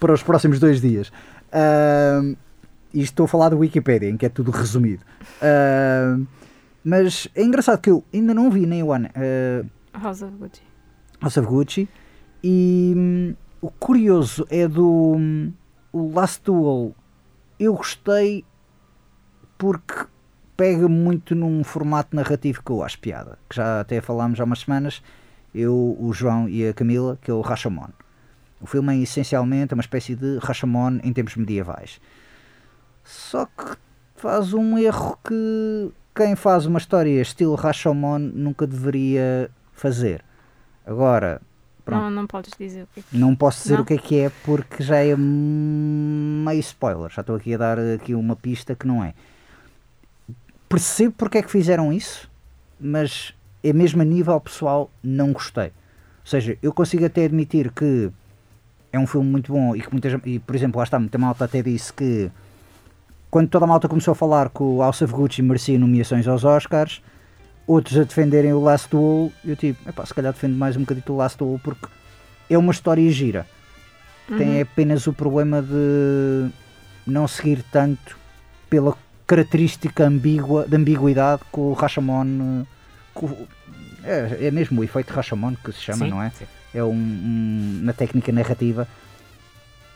[0.00, 1.12] para os próximos dois dias.
[1.52, 2.22] Ah,
[2.94, 5.02] isto estou a falar do Wikipedia, em que é tudo resumido.
[5.42, 6.16] Ah,
[6.84, 9.08] mas é engraçado que eu ainda não vi nem o ano.
[9.14, 10.62] ah, House of Gucci.
[11.20, 11.88] House of Gucci.
[12.42, 15.52] E hum, o curioso é do hum,
[15.92, 16.94] o Last Duel.
[17.58, 18.44] Eu gostei
[19.56, 20.06] porque
[20.56, 23.38] pega muito num formato narrativo que eu acho piada.
[23.48, 25.02] Que já até falámos há umas semanas,
[25.54, 27.90] eu, o João e a Camila, que é o Rashomon.
[28.60, 32.00] O filme é essencialmente uma espécie de Rashomon em tempos medievais.
[33.04, 33.76] Só que
[34.16, 40.22] faz um erro que quem faz uma história estilo Rashomon nunca deveria fazer.
[40.86, 41.40] Agora,
[41.84, 42.02] Pronto.
[42.02, 43.82] Não, não podes dizer o que é que não posso dizer Não?
[43.82, 47.10] o que é que é porque já é meio spoiler.
[47.10, 49.14] Já estou aqui a dar aqui uma pista que não é.
[50.68, 52.30] Percebo porque é que fizeram isso,
[52.80, 53.34] mas
[53.64, 55.66] é mesmo a nível pessoal não gostei.
[55.66, 58.10] Ou seja, eu consigo até admitir que
[58.92, 61.44] é um filme muito bom e que muita e por exemplo, lá está, muita malta
[61.44, 62.30] até disse que
[63.32, 66.44] quando toda a malta começou a falar que o House of Gucci merecia nomeações aos
[66.44, 67.00] Oscars,
[67.66, 71.04] outros a defenderem o Last Duel, eu tipo, epá, se calhar defendo mais um bocadinho
[71.08, 71.86] o Last Duel porque
[72.50, 73.46] é uma história gira.
[74.36, 76.50] Tem apenas o problema de
[77.06, 78.18] não seguir tanto
[78.68, 78.94] pela
[79.26, 82.64] característica ambígua, de ambiguidade que o Rashomon.
[83.14, 83.48] que o-
[84.04, 86.30] é, é mesmo o efeito Rashomon que se chama, Sim, não é?
[86.30, 86.44] sim.
[86.74, 88.86] É um, um- uma técnica narrativa.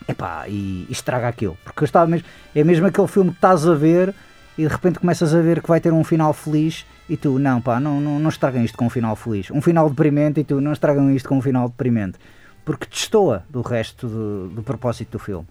[0.08, 1.58] Epá, e, e estraga aquilo.
[1.64, 4.14] Porque eu estava mesmo, é mesmo aquele filme que estás a ver
[4.56, 7.60] e de repente começas a ver que vai ter um final feliz e tu, não
[7.60, 9.50] pá, não, não, não estragam isto com um final feliz.
[9.50, 12.18] Um final deprimente e tu, não estragam isto com um final deprimente.
[12.64, 15.46] Porque destoa do resto do, do propósito do filme.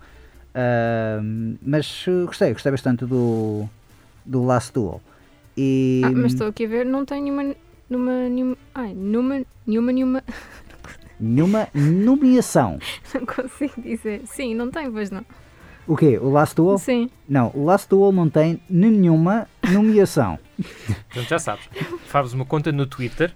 [0.53, 3.67] Ahm, mas uh, gostei, gostei bastante do,
[4.25, 5.01] do Last Duel.
[5.57, 7.55] E, Ah, mas estou aqui a ver, não tem nenhuma.
[7.87, 10.23] Numa, nenhuma, ai, numa, nenhuma, nenhuma.
[11.19, 12.79] Nenhuma nomeação.
[13.13, 14.21] Não consigo dizer.
[14.25, 15.25] Sim, não tem, pois não.
[15.87, 16.17] O quê?
[16.19, 16.77] O Last Duel?
[16.79, 17.09] Sim.
[17.29, 20.39] Não, o Last Duel não tem nenhuma nomeação.
[20.57, 21.69] Portanto, já sabes.
[22.07, 23.31] Fazes uma conta no Twitter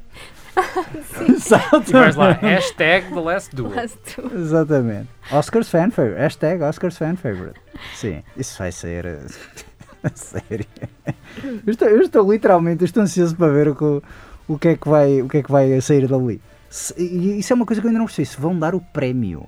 [1.29, 1.89] Exato.
[1.89, 3.75] e vais lá, hashtag The Last Duel.
[3.75, 4.31] Last two.
[4.35, 5.07] Exatamente.
[5.31, 6.19] Oscars fan favorite.
[6.19, 7.59] Hashtag Oscars fan favorite.
[7.95, 9.05] Sim, isso vai ser.
[9.05, 9.19] eh,
[10.03, 10.65] a sério.
[11.65, 14.01] Eu estou, eu estou literalmente eu estou ansioso para ver o que,
[14.47, 16.41] o que, é, que vai, o que é que vai sair dali.
[16.69, 18.25] Se- e isso é uma coisa que eu ainda não percebi.
[18.27, 19.45] Se vão dar o prémio.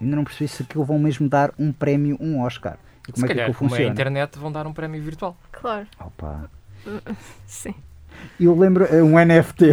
[0.00, 2.76] Ainda não percebi se aquilo vão mesmo dar um prémio, um Oscar.
[3.08, 3.92] E como Se é que calhar, aquilo como é a funciona?
[3.92, 5.36] internet, vão dar um prémio virtual.
[5.52, 5.86] Claro.
[6.00, 6.50] Opa.
[7.46, 7.74] Sim.
[8.40, 9.70] Eu lembro, é um NFT.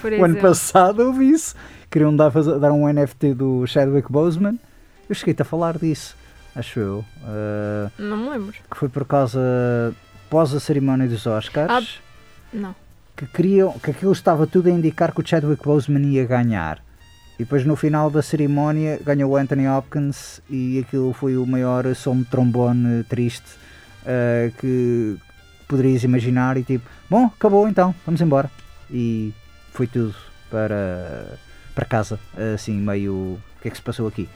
[0.00, 1.54] Por O ano passado eu vi isso.
[1.90, 4.58] Queriam dar, dar um NFT do Chadwick Boseman.
[5.08, 6.14] Eu cheguei-te a falar disso,
[6.54, 7.04] acho eu.
[7.22, 8.52] Uh, Não me lembro.
[8.70, 9.40] que foi por causa,
[10.28, 11.98] pós a cerimónia dos Oscars,
[12.52, 12.74] Não.
[13.18, 16.78] Que queriam, que aquilo estava tudo a indicar que o Chadwick Boseman ia ganhar.
[17.34, 21.92] E depois no final da cerimónia ganhou o Anthony Hopkins e aquilo foi o maior
[21.96, 23.46] som de trombone triste
[24.02, 25.16] uh, que
[25.66, 28.48] poderias imaginar e tipo, bom, acabou então, vamos embora.
[28.88, 29.34] E
[29.72, 30.14] foi tudo
[30.48, 31.38] para,
[31.74, 32.20] para casa,
[32.54, 34.28] assim meio, o que é que se passou aqui?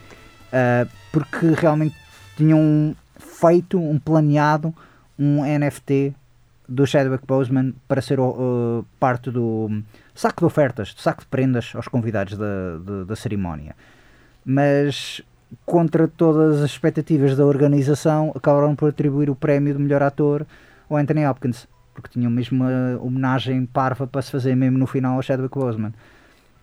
[0.49, 1.95] Uh, porque realmente
[2.35, 4.75] tinham feito um planeado
[5.17, 6.13] um NFT
[6.67, 9.83] do Chadwick Boseman para ser uh, parte do
[10.15, 13.75] saco de ofertas, do saco de prendas aos convidados da, da, da cerimónia.
[14.45, 15.21] Mas
[15.65, 20.45] contra todas as expectativas da organização, acabaram por atribuir o prémio de melhor ator
[20.89, 25.15] ao Anthony Hopkins, porque tinham mesmo uma homenagem parva para se fazer mesmo no final
[25.15, 25.93] ao Chadwick Boseman.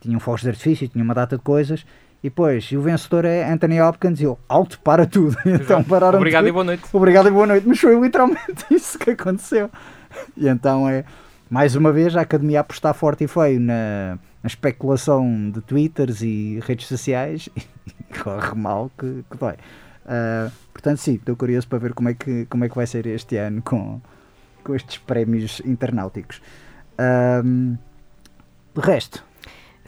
[0.01, 1.85] Tinham fogos de artifício, tinham uma data de coisas,
[2.23, 5.37] e depois, e o vencedor é Anthony Hopkins, e eu, alto para tudo.
[5.47, 6.49] então pararam Obrigado tudo.
[6.49, 6.85] e boa noite.
[6.93, 9.71] Obrigado e boa noite, mas foi literalmente isso que aconteceu.
[10.37, 11.05] E então é,
[11.49, 16.23] mais uma vez, a Academia a apostar forte e feio na, na especulação de twitters
[16.23, 19.57] e redes sociais e corre mal que, que vai.
[20.11, 23.07] Ah, portanto, sim, estou curioso para ver como é que, como é que vai ser
[23.07, 24.01] este ano com,
[24.65, 26.43] com estes prémios internauticos.
[26.99, 27.77] Ahm,
[28.75, 29.25] de resto,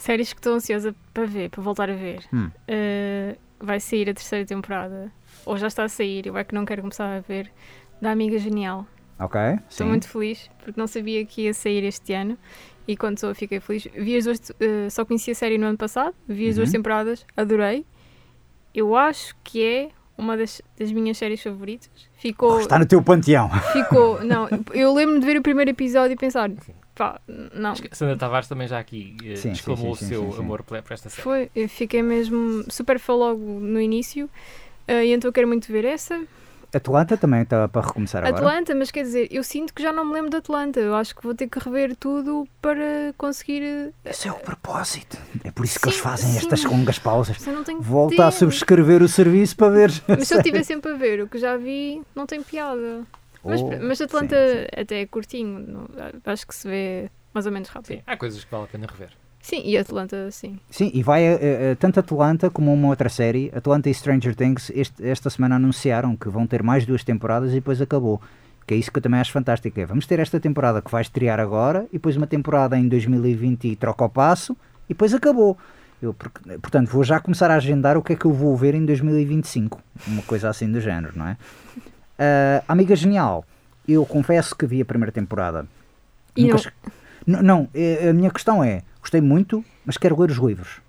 [0.03, 2.21] Séries que estou ansiosa para ver, para voltar a ver.
[2.33, 2.51] Hum.
[2.69, 5.13] Uh, vai sair a terceira temporada.
[5.47, 7.51] Ou já está a sair, eu é que não quero começar a ver.
[8.01, 8.85] Da Amiga Genial.
[9.19, 9.41] ok?
[9.69, 9.91] Estou Sim.
[9.91, 12.37] muito feliz porque não sabia que ia sair este ano
[12.89, 13.87] e quando sou fiquei feliz.
[13.95, 16.73] Vi as duas, uh, só conheci a série no ano passado, vi as duas Uhum.
[16.73, 17.87] temporadas, adorei.
[18.75, 21.91] Eu acho que é uma das, das minhas séries favoritas.
[22.15, 23.49] Ficou, Está no teu panteão.
[23.73, 26.51] ficou, não, eu lembro-me de ver o primeiro episódio e pensar,
[27.03, 27.21] pá,
[27.55, 30.39] não, Sandra Tavares também já aqui eh, Sim, exclamou sim, o sim, seu sim, sim.
[30.39, 31.23] amor por esta série.
[31.23, 34.31] Foi, eu fiquei mesmo super fã logo no início.
[34.87, 36.23] eh, e então eu quero muito ver essa.
[36.75, 38.47] Atlanta também está para recomeçar agora.
[38.47, 40.81] Atlanta, mas quer dizer, eu sinto que já não me lembro de Atlanta.
[40.81, 43.63] Eu acho que vou ter que rever tudo para conseguir.
[43.63, 45.19] eh, Esse é o propósito.
[45.45, 46.39] É por isso que eles Sim, fazem sim.
[46.39, 47.37] estas longas pausas.
[47.81, 49.91] Volta a subscrever o serviço para ver.
[50.09, 53.03] Mas se eu estiver sempre a ver o que já vi, não tem piada.
[53.45, 55.59] Mas, mas Atlanta sim, até é curtinho.
[55.61, 55.89] não-
[56.25, 57.97] acho que se vê mais ou menos rápido.
[57.99, 59.11] Sim, há coisas que vale a pena rever.
[59.41, 60.61] Sim, e Atlanta, sim.
[60.71, 64.71] Sim, e vai eh, eh, tanto Atlanta como uma outra série, Atlanta e Stranger Things,
[64.73, 68.21] este- esta semana anunciaram que vão ter mais duas temporadas e depois acabou.
[68.65, 69.81] Que é isso que eu também acho fantástico.
[69.81, 73.67] É, vamos ter esta temporada que vai estrear agora e depois uma temporada em 2020
[73.67, 74.57] e troca o passo
[74.89, 75.59] e depois acabou.
[76.01, 78.77] Eu, porque- portanto, vou já começar a agendar o que é que eu vou ver
[78.77, 79.81] em 2025.
[80.07, 81.37] Uma coisa assim do género, não é?
[82.19, 83.45] Ah, Amiga Genial,
[83.87, 85.67] eu confesso que vi a primeira temporada.
[86.37, 86.73] E Nunca
[87.27, 90.81] não- não, eh, a minha questão é: gostei muito, mas quero ler os livros.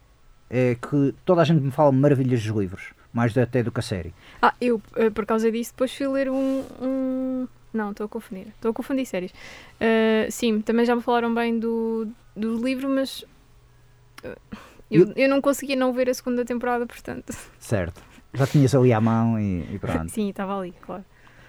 [0.50, 3.84] É que toda a gente me fala maravilhas dos livros, mais até do que a
[3.84, 4.14] série.
[4.42, 6.64] Ah, eu, eh, por causa disso, depois fui ler um.
[6.82, 8.48] um- Não, estou a confundir.
[8.50, 9.34] Estou a confundir séries.
[9.80, 13.26] Eh, sim, também já me falaram bem do, do livro, mas.
[14.24, 14.36] eh,
[14.92, 17.34] eu, eu não conseguia não ver a segunda temporada, portanto.
[17.58, 18.00] Certo.
[18.36, 20.10] Já tinhas ali à mão e, e pronto.
[20.14, 21.04] Sim, estava ali, claro.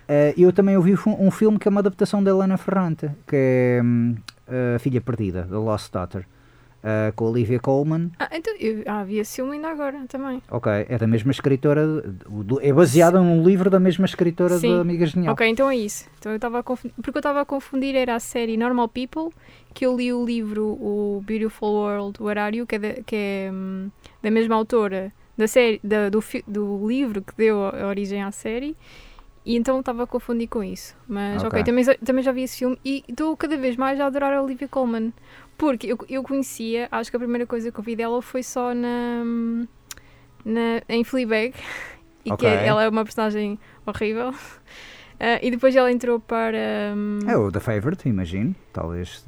[0.08, 3.34] Eh, eu também ouvi um, um filme que é uma adaptação da Helena Ferrante, que
[3.36, 4.14] é hum,
[4.74, 6.26] A Filha Perdida, The Lost Daughter,
[6.82, 8.10] eh, com a Olivia Colman.
[8.18, 10.42] Ah, então, eu, ah, vi esse filme ainda agora também.
[10.50, 14.74] Ok, é da mesma escritora, do- do- é baseada num livro da mesma escritora Sim.
[14.74, 15.32] da Amiga Genial.
[15.32, 16.06] Ok, então é isso.
[16.18, 16.62] Então eu estava.
[16.62, 19.30] Porque eu estava a confundir era a série Normal People,
[19.72, 23.50] que eu li o livro O Beautiful World, o Horário, que é da, que é,
[23.50, 23.88] hum,
[24.22, 27.56] da mesma autora da série, da- do, do livro que deu
[27.88, 28.76] origem à série.
[29.46, 30.96] E então estava a confundir com isso.
[31.06, 31.48] Mas Ok.
[31.48, 34.32] ok, também, já- também já vi esse filme e estou cada vez mais a adorar
[34.32, 35.12] a Olivia Colman.
[35.58, 38.74] Porque eu, eu conhecia, acho que a primeira coisa que eu vi dela foi só
[38.74, 39.22] na,
[40.44, 41.54] na, em Fleabag.
[42.24, 42.38] e Ok.
[42.48, 44.32] que ela é uma personagem horrível.
[45.20, 46.92] Ah, e depois ela entrou para.
[46.96, 48.54] hum, É o The Favorite, imagino.
[48.72, 49.24] Talvez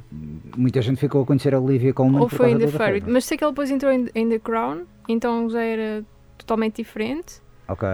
[0.56, 2.78] muita gente ficou a conhecer a Olivia Colman ou foi em The The Favorite.
[2.78, 3.10] Favourite.
[3.10, 6.04] Mas sei que ela depois entrou em, em The Crown, então já era
[6.36, 7.40] totalmente diferente.
[7.68, 7.86] Ok.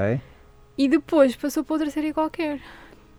[0.77, 2.61] E depois passou para outra série qualquer.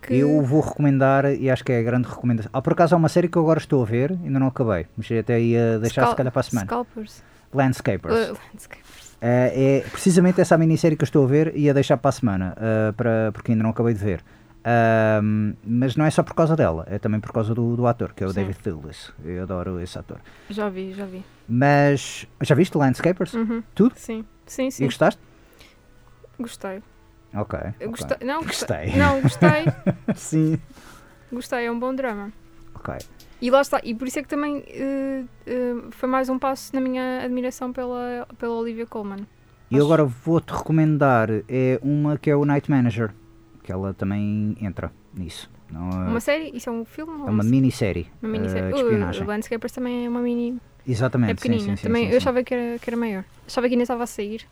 [0.02, 0.16] Que...
[0.16, 2.50] Eu vou recomendar, e acho que é a grande recomendação.
[2.54, 4.86] Ah, por acaso há uma série que eu agora estou a ver, ainda não acabei,
[4.98, 6.66] mas até ia deixar Scal- se calhar para a semana.
[6.68, 7.24] Scalpers.
[7.54, 8.14] Landscapers.
[8.14, 9.18] Uh, Landscapers.
[9.22, 12.12] Eh, é precisamente essa minissérie que eu estou a ver e a deixar para a
[12.12, 14.22] semana, eh, para, porque ainda não acabei de ver.
[15.66, 18.24] Mas não é só por causa dela, é também por causa do, do ator, que
[18.24, 18.36] é o Sim.
[18.42, 19.14] David Thewlis.
[19.24, 20.18] Eu adoro esse ator.
[20.50, 21.24] Já vi, já vi.
[21.48, 23.34] Mas já viste Landscapers?
[23.34, 23.64] Uhum.
[23.76, 23.94] Tudo?
[23.96, 24.86] Sim, sim, E sim.
[24.86, 25.22] gostaste?
[26.40, 26.82] Gostei.
[27.36, 27.60] Ok.
[27.80, 28.06] Eu ok.
[28.06, 28.28] gostei.
[28.28, 28.96] Não, gostei.
[28.96, 29.66] Não, gostei.
[30.16, 30.60] Sim.
[31.32, 32.32] Gostei, é um bom drama.
[32.76, 32.94] Ok.
[33.42, 36.74] E lá está, e por isso é que também eh, eh, foi mais um passo
[36.74, 39.26] na minha admiração pela, pela Olivia Colman.
[39.70, 43.12] E Acho- agora vou-te recomendar é uma que é o Night Manager,
[43.64, 45.50] que ela também entra nisso.
[45.70, 46.52] Não, é- Uma série?
[46.56, 47.12] Isso é um filme?
[47.28, 48.68] é uma minissérie, uma eh, minissérie?
[48.74, 49.24] de O- espionagem.
[49.24, 50.58] O Landscapers também é uma mini.
[50.88, 51.62] Exatamente, é pequenina.
[51.64, 52.18] sim, sim, também sim, eu sim.
[52.18, 53.24] achava que era, que era maior.
[53.48, 54.46] Achava que ainda estava a sair,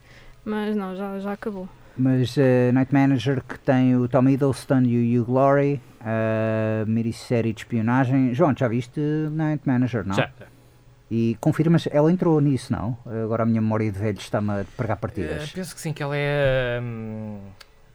[0.43, 1.67] mas não, já, já acabou.
[2.02, 7.54] Mas eh, Night Manager que tem o Tom Hiddleston e o Hugh Laurie, a minissérie
[7.54, 8.34] de espionagem.
[8.34, 8.99] João, já viste
[9.32, 10.16] Night Manager, não?
[10.16, 10.30] Já.
[11.12, 12.97] E confirmas, ela entrou nisso, não?
[13.24, 15.52] Agora a minha memória de velho está-me a pregar Eh, partidas.
[15.52, 17.38] penso que sim, que ela é hum,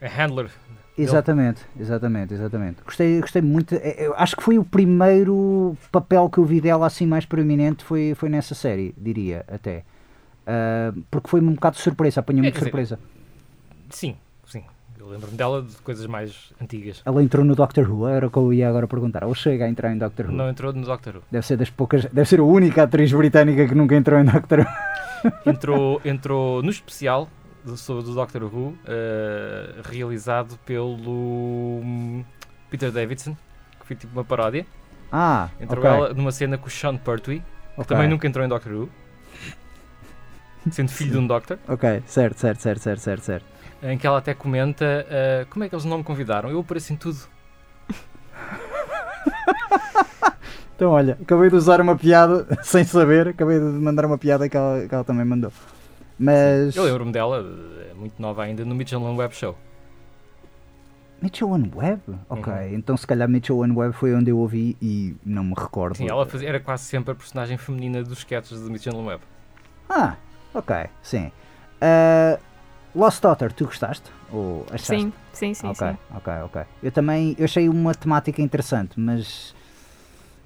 [0.01, 0.51] a handler.
[0.97, 2.83] Exatamente, exatamente, exatamente.
[2.85, 3.75] Gostei, gostei muito.
[3.75, 7.83] eh, Eu acho que foi o primeiro papel que eu vi dela assim mais proeminente
[7.85, 9.83] foi, foi nessa série, diria até.
[10.47, 12.99] Ah, porque foi um bocado de surpresa, apanhou-me É, de quer dizer, surpresa.
[13.91, 14.17] Sim,
[14.47, 14.65] sim.
[14.99, 17.03] Eu lembro-me dela de coisas mais antigas.
[17.05, 19.25] Ela entrou no Doctor Who, era o que eu ia agora perguntar.
[19.25, 20.33] Ou chega a entrar em Doctor Who?
[20.33, 21.23] Não entrou no Doctor Who.
[21.31, 24.61] Deve ser das poucas, deve ser a única atriz britânica que nunca entrou em Doctor
[24.61, 24.67] Who.
[25.45, 27.29] Entrou, entrou no especial
[27.65, 32.25] do, sobre do Doctor Who, eh, realizado pelo hum,
[32.71, 33.37] Peter Davidson,
[33.81, 34.65] que foi tipo uma paródia.
[35.11, 35.91] Ah, Entrou ok.
[35.91, 37.87] ela numa cena com o Sean Pertwee, que ok.
[37.87, 38.89] também nunca entrou em Doctor Who,
[40.75, 43.47] sendo filho de um Doctor, Ok, certo, certo, certo, certo, certo, certo.
[43.83, 46.49] em que ela até comenta eh, como é que eles não me convidaram.
[46.51, 47.19] Eu apareço em tudo.
[50.75, 54.55] Então olha, acabei de usar uma piada sem saber, acabei de mandar uma piada que
[54.57, 55.51] ela, que ela também mandou.
[56.19, 56.77] Mas.
[56.77, 57.39] Eu lembro-me dela,
[57.91, 59.57] eh, muito nova ainda, no Mitchell and Web Show.
[61.23, 62.03] Mitchell and Webb?
[62.29, 62.75] Ok, Uhum.
[62.75, 65.97] então se calhar Mitchell and Webb foi onde eu ouvi e não me recordo.
[65.97, 69.23] Sim, ela fazia, era quase sempre a personagem feminina dos sketches de Mitchell and Web.
[69.89, 70.17] Ah,
[70.55, 71.31] ok, sim.
[71.81, 72.39] Ah,
[72.95, 74.11] Lost Daughter, tu gostaste?
[74.33, 74.87] Ou achaste?
[74.87, 75.67] Sim, sim, sim.
[75.69, 75.97] ok, sim.
[76.15, 76.63] ok, ok.
[76.83, 79.55] Eu também eu achei uma temática interessante, mas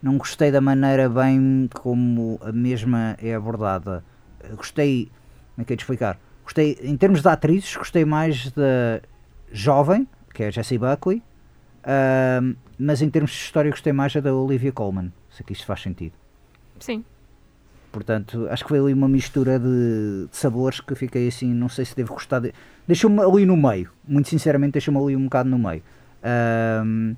[0.02, 4.04] não gostei da maneira bem como a mesma é abordada.
[4.42, 5.10] Eu Gostei,
[5.54, 6.18] como é que é de explicar?
[6.42, 9.00] Gostei, em termos de atrizes, gostei mais da
[9.52, 11.22] jovem, que é a Jessie Buckley,
[11.84, 15.82] ahm, mas em termos de história gostei mais da Olivia Colman, se aqui isto faz
[15.82, 16.14] sentido.
[16.80, 17.04] Sim.
[17.92, 21.84] Portanto, acho que foi ali uma mistura de, de sabores que fiquei assim, não sei
[21.84, 22.52] se devo gostar de...
[22.86, 25.82] Deixou-me ali no meio, muito sinceramente deixou-me ali um bocado no meio.
[26.22, 27.14] Ahm,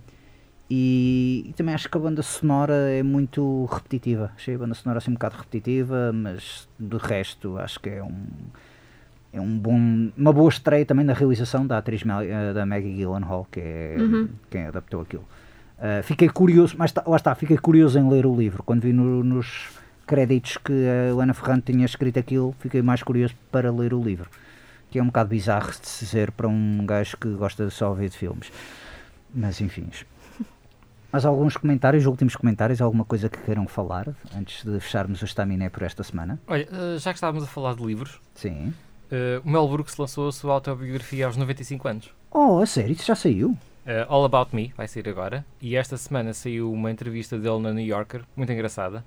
[0.71, 4.33] e, e também acho que a banda sonora é muito repetitiva.
[4.35, 8.25] Achei a banda sonora assim um bocado repetitiva, mas de resto acho que é um...
[9.35, 13.47] É um bom, uma boa estreia também da realização da atriz eh, da Maggie Gyllenhaal,
[13.51, 14.29] que é Uhum.
[14.51, 15.25] quem adaptou aquilo.
[15.79, 18.63] Uh, fiquei curioso, mas tá- lá está, fiquei curioso em ler o livro.
[18.63, 19.71] Quando vi no- nos
[20.07, 24.29] créditos que a Helena Ferrante tinha escrito aquilo, fiquei mais curioso para ler o livro.
[24.91, 27.89] Que é um bocado bizarro de se dizer para um gajo que gosta de só
[27.91, 28.53] ouvir de filmes.
[29.35, 29.89] Mas enfim.
[31.11, 35.69] Mas alguns comentários, últimos comentários, alguma coisa que queiram falar antes de fecharmos o Staminé
[35.71, 36.39] por esta semana?
[36.47, 38.73] Olha, eh, já que estávamos a falar de livros, Sim.
[39.11, 42.11] eh, o Mel Brooks lançou a sua autobiografia aos 95 anos.
[42.31, 42.93] Oh, a sério?
[42.93, 43.57] Isso já saiu?
[43.85, 45.45] Eh, All About Me vai sair agora.
[45.61, 49.05] E esta semana saiu uma entrevista dele na New Yorker, muito engraçada,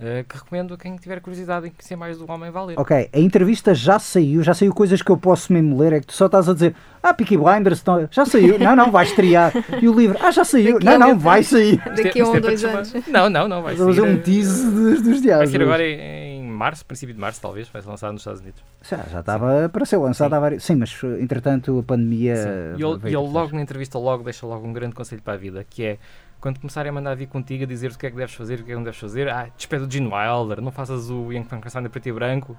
[0.00, 2.78] eh, que recomendo a quem tiver curiosidade em conhecer mais do Homem Valer.
[2.78, 6.06] Ok, a entrevista já saiu, já saiu coisas que eu posso mesmo ler, é que
[6.06, 9.52] tu só estás a dizer, ah, Peaky Blinders, então, já saiu, não, não, vai estrear,
[9.80, 11.80] e o livro, ah, já saiu, Daqui não, não, um- vai sair.
[11.86, 12.92] É- Daqui a um é para dois anos.
[13.06, 14.10] Não, não, não, vai Vou fazer sair.
[14.10, 15.50] um tease dos, dos Vai diabos.
[15.50, 17.68] ser agora em, em março, princípio de março, talvez.
[17.68, 18.62] Vai ser lançado nos Estados Unidos.
[18.82, 20.36] Já, já estava para ser lançado Sim.
[20.36, 20.64] há vários...
[20.64, 22.36] Sim, mas entretanto a pandemia...
[22.36, 22.80] Sim.
[22.80, 25.84] E ele, logo na entrevista logo deixa logo um grande conselho para a vida, que
[25.84, 25.98] é
[26.44, 28.64] quando começarem a mandar vir contigo a dizer o que é que deves fazer, o
[28.64, 31.44] que é que não deves fazer, ah, despede o Gene Wilder, não faças o Young
[31.44, 32.54] Frankenstein a preto e branco,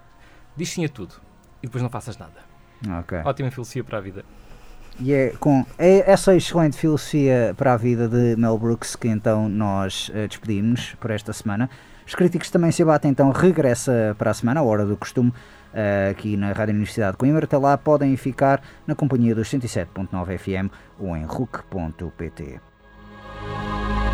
[0.58, 1.14] diz sim a tudo.
[1.62, 2.32] E depois não faças nada.
[2.82, 3.00] trás.
[3.04, 3.20] Ok.
[3.24, 4.26] Ótima filosofia para a vida.
[5.00, 9.48] E é com é essa excelente filosofia para a vida de Mel Brooks que então
[9.48, 11.70] nós eh, despedimos por esta semana.
[12.08, 16.10] Os críticos também se abatem, então regressa para a semana, a hora do costume, uh,
[16.10, 17.46] aqui na Rádio Universidade de Coimbra.
[17.46, 22.60] Até lá podem ficar na companhia dos 107.9 FM ou em RUC.pt.
[23.42, 24.05] Música